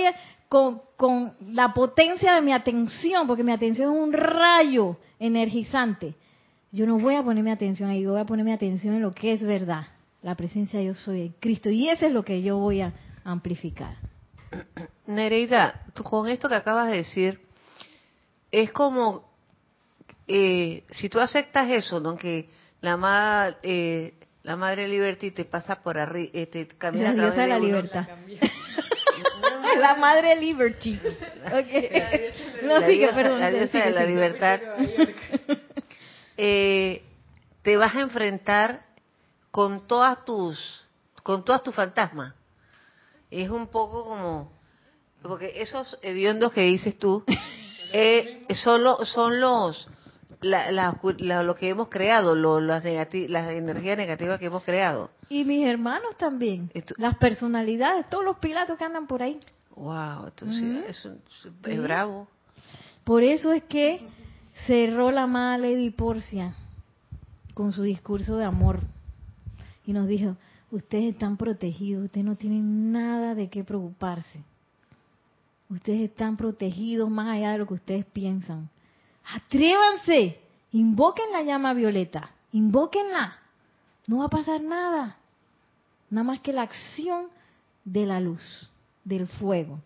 [0.49, 6.15] con, con la potencia de mi atención, porque mi atención es un rayo energizante.
[6.73, 9.03] Yo no voy a poner mi atención ahí, yo voy a poner mi atención en
[9.03, 9.89] lo que es verdad.
[10.23, 11.69] La presencia yo soy de Cristo.
[11.69, 13.95] Y eso es lo que yo voy a amplificar.
[15.07, 17.43] Nereida, con esto que acabas de decir,
[18.51, 19.30] es como
[20.33, 22.17] eh, si tú aceptas eso, ¿no?
[22.17, 22.49] Que
[22.81, 24.15] la, eh,
[24.45, 28.07] la Madre Liberty te pasa por arriba, eh, te camina la diosa de la libertad.
[29.77, 31.01] La, Madre Liberty.
[31.47, 32.31] Okay.
[32.63, 34.61] La, diosa, perdón, la diosa de la libertad.
[36.43, 37.05] Eh,
[37.61, 38.87] te vas a enfrentar
[39.51, 40.89] con todas tus,
[41.23, 42.33] con todas tus fantasmas.
[43.31, 44.51] Es un poco como,
[45.21, 47.25] porque esos hediondos que dices tú,
[47.93, 49.87] eh, son, son los
[50.41, 55.11] la, lo que hemos creado, lo, las, las energías negativas que hemos creado.
[55.29, 56.71] Y mis hermanos también.
[56.97, 59.39] las personalidades, todos los pilatos que andan por ahí.
[59.77, 61.07] Wow, entonces
[61.65, 62.29] es, bravo.
[63.05, 64.07] Por eso es que
[64.67, 66.55] cerró la amada Lady Porcia
[67.55, 68.81] con su discurso de amor
[69.87, 70.37] y nos dijo,
[70.71, 74.45] ustedes están protegidos, ustedes no tienen nada de qué preocuparse.
[75.69, 78.69] Ustedes están protegidos más allá de lo que ustedes piensan.
[79.35, 80.41] Atrévanse,
[80.73, 83.39] invoquen la llama violeta, invóquenla.
[84.07, 85.17] No va a pasar nada.
[86.11, 87.27] Nada más que la acción
[87.85, 88.71] de la luz,
[89.05, 89.79] del fuego.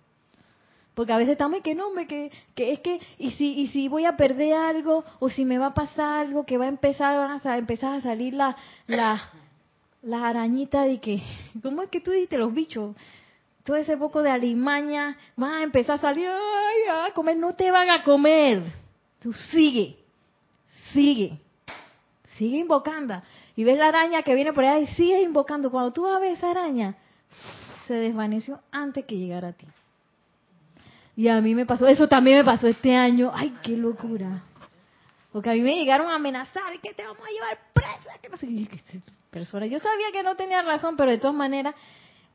[0.94, 3.66] Porque a veces estamos y que no, me, que, que es que, y si, y
[3.68, 6.68] si voy a perder algo, o si me va a pasar algo, que va a
[6.68, 9.20] empezar, a empezar a salir la, la,
[10.02, 11.20] la arañita de que,
[11.62, 12.94] ¿cómo es que tú dices los bichos?
[13.64, 17.70] Todo ese poco de alimaña, va a empezar a salir, ay, a comer, no te
[17.72, 18.83] van a comer.
[19.24, 19.96] Tú sigue,
[20.92, 21.38] sigue,
[22.36, 23.22] sigue invocando.
[23.56, 25.70] Y ves la araña que viene por allá y sigue invocando.
[25.70, 26.94] Cuando tú vas a ver esa araña,
[27.86, 29.66] se desvaneció antes que llegara a ti.
[31.16, 33.32] Y a mí me pasó, eso también me pasó este año.
[33.34, 34.42] Ay, qué locura.
[35.32, 38.36] Porque a mí me llegaron a amenazar, que te vamos a llevar presa, que no
[39.30, 39.64] persona.
[39.64, 41.74] Yo sabía que no tenía razón, pero de todas maneras,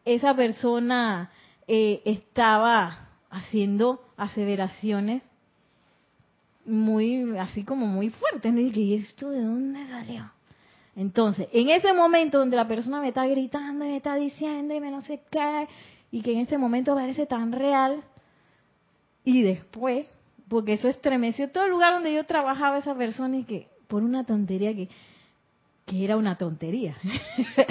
[0.06, 1.30] esa persona
[1.68, 5.22] eh, estaba haciendo aseveraciones
[6.70, 8.54] muy, así como muy fuertes.
[8.54, 10.32] Y dije, ¿y esto de dónde salió?
[10.96, 14.80] Entonces, en ese momento donde la persona me está gritando y me está diciendo y
[14.80, 15.68] me no sé qué,
[16.12, 18.04] y que en ese momento parece tan real,
[19.24, 20.08] y después,
[20.48, 24.26] porque eso estremeció todo el lugar donde yo trabajaba esa persona y que por una
[24.26, 24.90] tontería que,
[25.86, 26.96] que era una tontería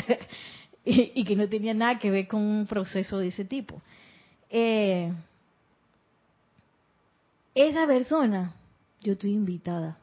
[0.84, 3.82] y, que no tenía nada que ver con un proceso de ese tipo.
[4.50, 5.12] Eh,
[7.54, 8.54] esa persona,
[9.00, 9.98] yo estoy invitada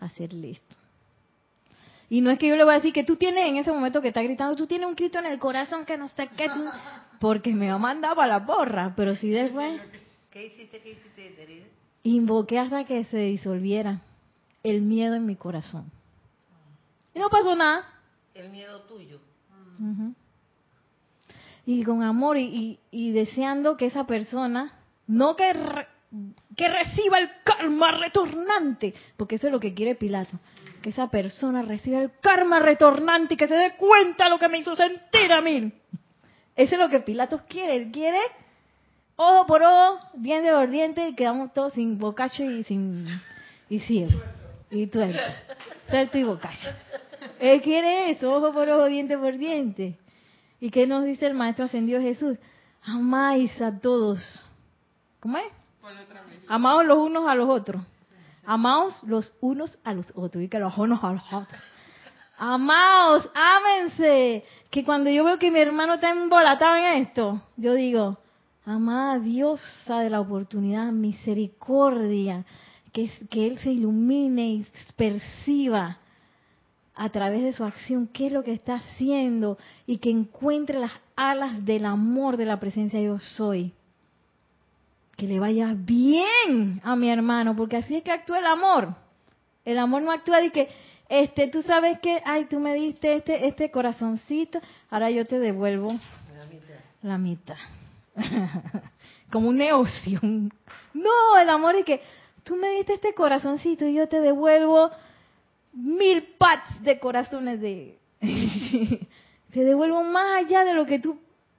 [0.00, 0.76] a hacerle esto.
[2.08, 4.00] Y no es que yo le voy a decir que tú tienes en ese momento
[4.00, 6.64] que está gritando, tú tienes un grito en el corazón que no sé qué, tú,
[7.20, 9.80] porque me va a mandar para la porra, pero si después
[10.36, 10.80] ¿Qué hiciste?
[10.82, 11.66] ¿Qué hiciste,
[12.02, 14.02] Invoqué hasta que se disolviera
[14.62, 15.90] el miedo en mi corazón.
[17.14, 17.88] Y no pasó nada.
[18.34, 19.18] El miedo tuyo.
[21.64, 22.78] Y con amor y,
[23.12, 24.74] deseando que esa persona,
[25.06, 25.54] no que,
[26.56, 30.38] que reciba el karma retornante, porque eso es lo que quiere Pilato,
[30.82, 34.48] que esa persona reciba el karma retornante y que se dé cuenta de lo que
[34.48, 35.72] me hizo sentir a mí.
[36.56, 37.76] Eso es lo que Pilato quiere.
[37.76, 38.18] Él quiere
[39.16, 43.06] ojo por ojo, diente por diente, y quedamos todos sin bocacho y sin
[43.68, 44.20] y ciego.
[44.70, 45.18] Y tuerto.
[45.90, 46.70] Tuerto y bocacho.
[47.38, 49.98] Él quiere eso, ojo por ojo, diente por diente.
[50.60, 52.38] ¿Y qué nos dice el Maestro Ascendido Jesús?
[52.82, 54.42] Amáis a todos.
[55.20, 55.52] ¿Cómo es?
[56.48, 57.82] Amaos los unos a los otros.
[58.44, 60.42] Amaos los unos a los otros.
[60.42, 61.60] Y que los unos a los otros.
[62.38, 64.44] Amaos, ámense.
[64.70, 68.18] Que cuando yo veo que mi hermano está embolatado en esto, yo digo,
[68.64, 72.44] amada diosa de la oportunidad, misericordia,
[72.92, 74.66] que, que Él se ilumine y
[74.96, 75.98] perciba
[76.94, 80.92] a través de su acción qué es lo que está haciendo y que encuentre las
[81.14, 83.72] alas del amor de la presencia yo soy.
[85.16, 88.94] Que le vaya bien a mi hermano, porque así es que actúa el amor.
[89.64, 90.68] El amor no actúa de que,
[91.08, 94.60] este, tú sabes que, ay, tú me diste este, este corazoncito,
[94.90, 95.88] ahora yo te devuelvo
[97.02, 97.56] la mitad.
[99.30, 100.20] Como un negocio.
[100.22, 102.00] No, el amor es que
[102.44, 104.90] tú me diste este corazoncito y yo te devuelvo
[105.72, 107.98] mil pats de corazones de...
[109.52, 111.18] te devuelvo más allá de lo que tú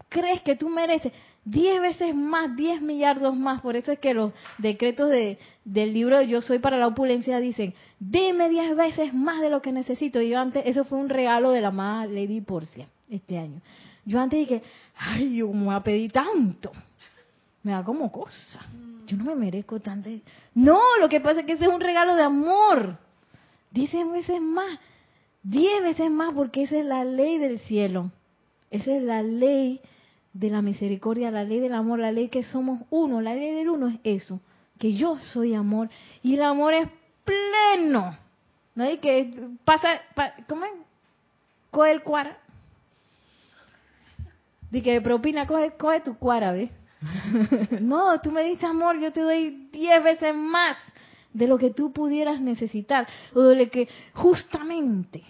[0.09, 1.13] crees que tú mereces.
[1.49, 3.61] Diez veces más, diez millardos más.
[3.61, 7.73] Por eso es que los decretos de, del libro Yo Soy para la Opulencia dicen,
[8.01, 10.19] dime diez veces más de lo que necesito.
[10.19, 13.61] Y yo antes, eso fue un regalo de la amada Lady Porcia este año.
[14.03, 14.61] Yo antes dije,
[14.97, 16.73] ay, yo me voy a pedir tanto.
[17.63, 18.59] Me da como cosa.
[19.05, 20.09] Yo no me merezco tanto.
[20.53, 22.97] No, lo que pasa es que ese es un regalo de amor.
[23.71, 24.79] Diez veces más.
[25.43, 28.11] Diez veces más porque esa es la ley del cielo.
[28.69, 29.79] Esa es la ley
[30.39, 33.21] de la misericordia, la ley del amor, la ley que somos uno.
[33.21, 34.41] La ley del uno es eso,
[34.77, 35.89] que yo soy amor.
[36.21, 36.87] Y el amor es
[37.25, 38.17] pleno.
[38.75, 39.33] No hay que
[39.65, 40.01] pasa,
[40.47, 40.71] ¿cómo es?
[41.71, 42.37] Coge el cuara
[44.71, 46.69] de que propina, coge, coge tu cuara, ¿ves?
[47.81, 50.77] no, tú me dices amor, yo te doy diez veces más
[51.33, 55.23] de lo que tú pudieras necesitar, o de lo que justamente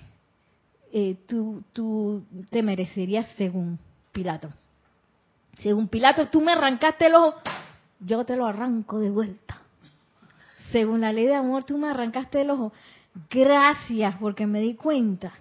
[0.92, 3.78] eh, tú, tú te merecerías según
[4.12, 4.50] Pilato.
[5.62, 7.36] Según Pilato, tú me arrancaste el ojo,
[8.00, 9.62] yo te lo arranco de vuelta.
[10.72, 12.74] Según la ley de amor, tú me arrancaste el ojo.
[13.30, 15.34] Gracias, porque me di cuenta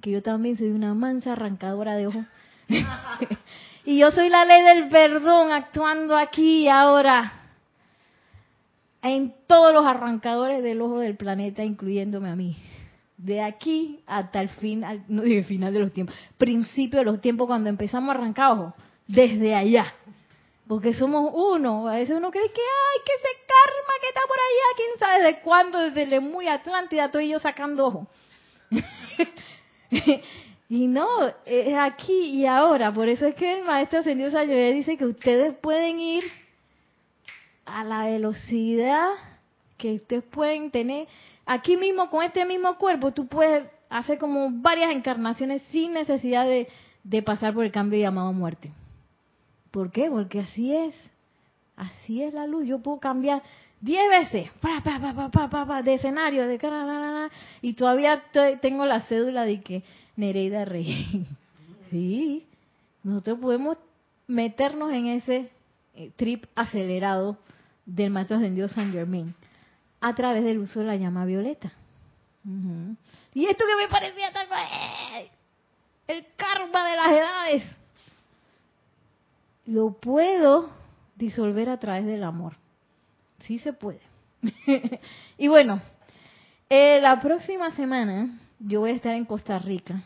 [0.00, 2.24] que yo también soy una mansa arrancadora de ojos
[3.84, 7.32] y yo soy la ley del perdón actuando aquí y ahora.
[9.02, 12.56] en todos los arrancadores del ojo del planeta, incluyéndome a mí.
[13.16, 17.48] De aquí hasta el final, no digo final de los tiempos, principio de los tiempos
[17.48, 18.74] cuando empezamos a arrancar ojo,
[19.08, 19.94] desde allá.
[20.68, 21.88] Porque somos uno.
[21.88, 25.24] A veces uno cree que, ay, que ese karma que está por allá, quién sabe
[25.24, 28.06] de cuándo, desde el muy Atlántida estoy yo sacando ojo.
[30.68, 31.08] y no,
[31.46, 32.92] es aquí y ahora.
[32.92, 36.24] Por eso es que el maestro ascendido Sayoya dice que ustedes pueden ir
[37.64, 39.08] a la velocidad
[39.78, 41.08] que ustedes pueden tener.
[41.46, 47.22] Aquí mismo, con este mismo cuerpo, tú puedes hacer como varias encarnaciones sin necesidad de
[47.22, 48.70] pasar por el cambio llamado muerte.
[49.70, 50.10] ¿Por qué?
[50.10, 50.94] Porque así es.
[51.76, 52.66] Así es la luz.
[52.66, 53.42] Yo puedo cambiar
[53.80, 57.30] diez veces pa, pa, pa, de escenario, de
[57.62, 58.24] y todavía
[58.60, 59.82] tengo la cédula de que
[60.16, 61.26] Nereida Rey.
[61.90, 62.46] sí,
[63.02, 63.78] nosotros podemos
[64.26, 65.50] meternos en ese
[65.94, 67.38] eh, trip acelerado
[67.86, 69.34] del maestro ascendido San Germain
[70.00, 71.72] a través del uso de la llama violeta.
[73.34, 74.46] Y esto que me parecía tan...
[74.46, 75.30] ¡eh!
[76.06, 77.62] El karma de las edades.
[79.68, 80.70] Lo puedo
[81.16, 82.54] disolver a través del amor.
[83.40, 84.00] Sí se puede.
[85.36, 85.82] y bueno,
[86.70, 90.04] eh, la próxima semana yo voy a estar en Costa Rica.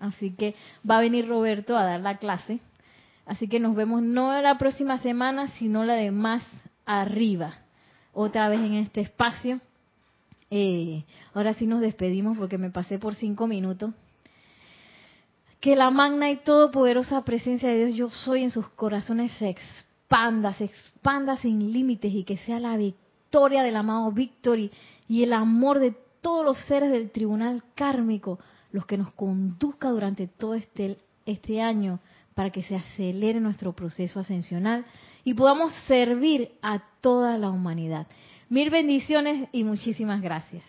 [0.00, 0.54] Así que
[0.88, 2.60] va a venir Roberto a dar la clase.
[3.26, 6.42] Así que nos vemos no la próxima semana, sino la de más
[6.86, 7.58] arriba,
[8.14, 9.60] otra vez en este espacio.
[10.50, 11.04] Eh,
[11.34, 13.92] ahora sí nos despedimos porque me pasé por cinco minutos.
[15.62, 20.52] Que la magna y todopoderosa presencia de Dios yo soy en sus corazones se expanda,
[20.54, 24.72] se expanda sin límites y que sea la victoria del amado Victory
[25.08, 28.40] y el amor de todos los seres del tribunal kármico
[28.72, 32.00] los que nos conduzca durante todo este, este año
[32.34, 34.84] para que se acelere nuestro proceso ascensional
[35.22, 38.08] y podamos servir a toda la humanidad.
[38.48, 40.64] Mil bendiciones y muchísimas gracias.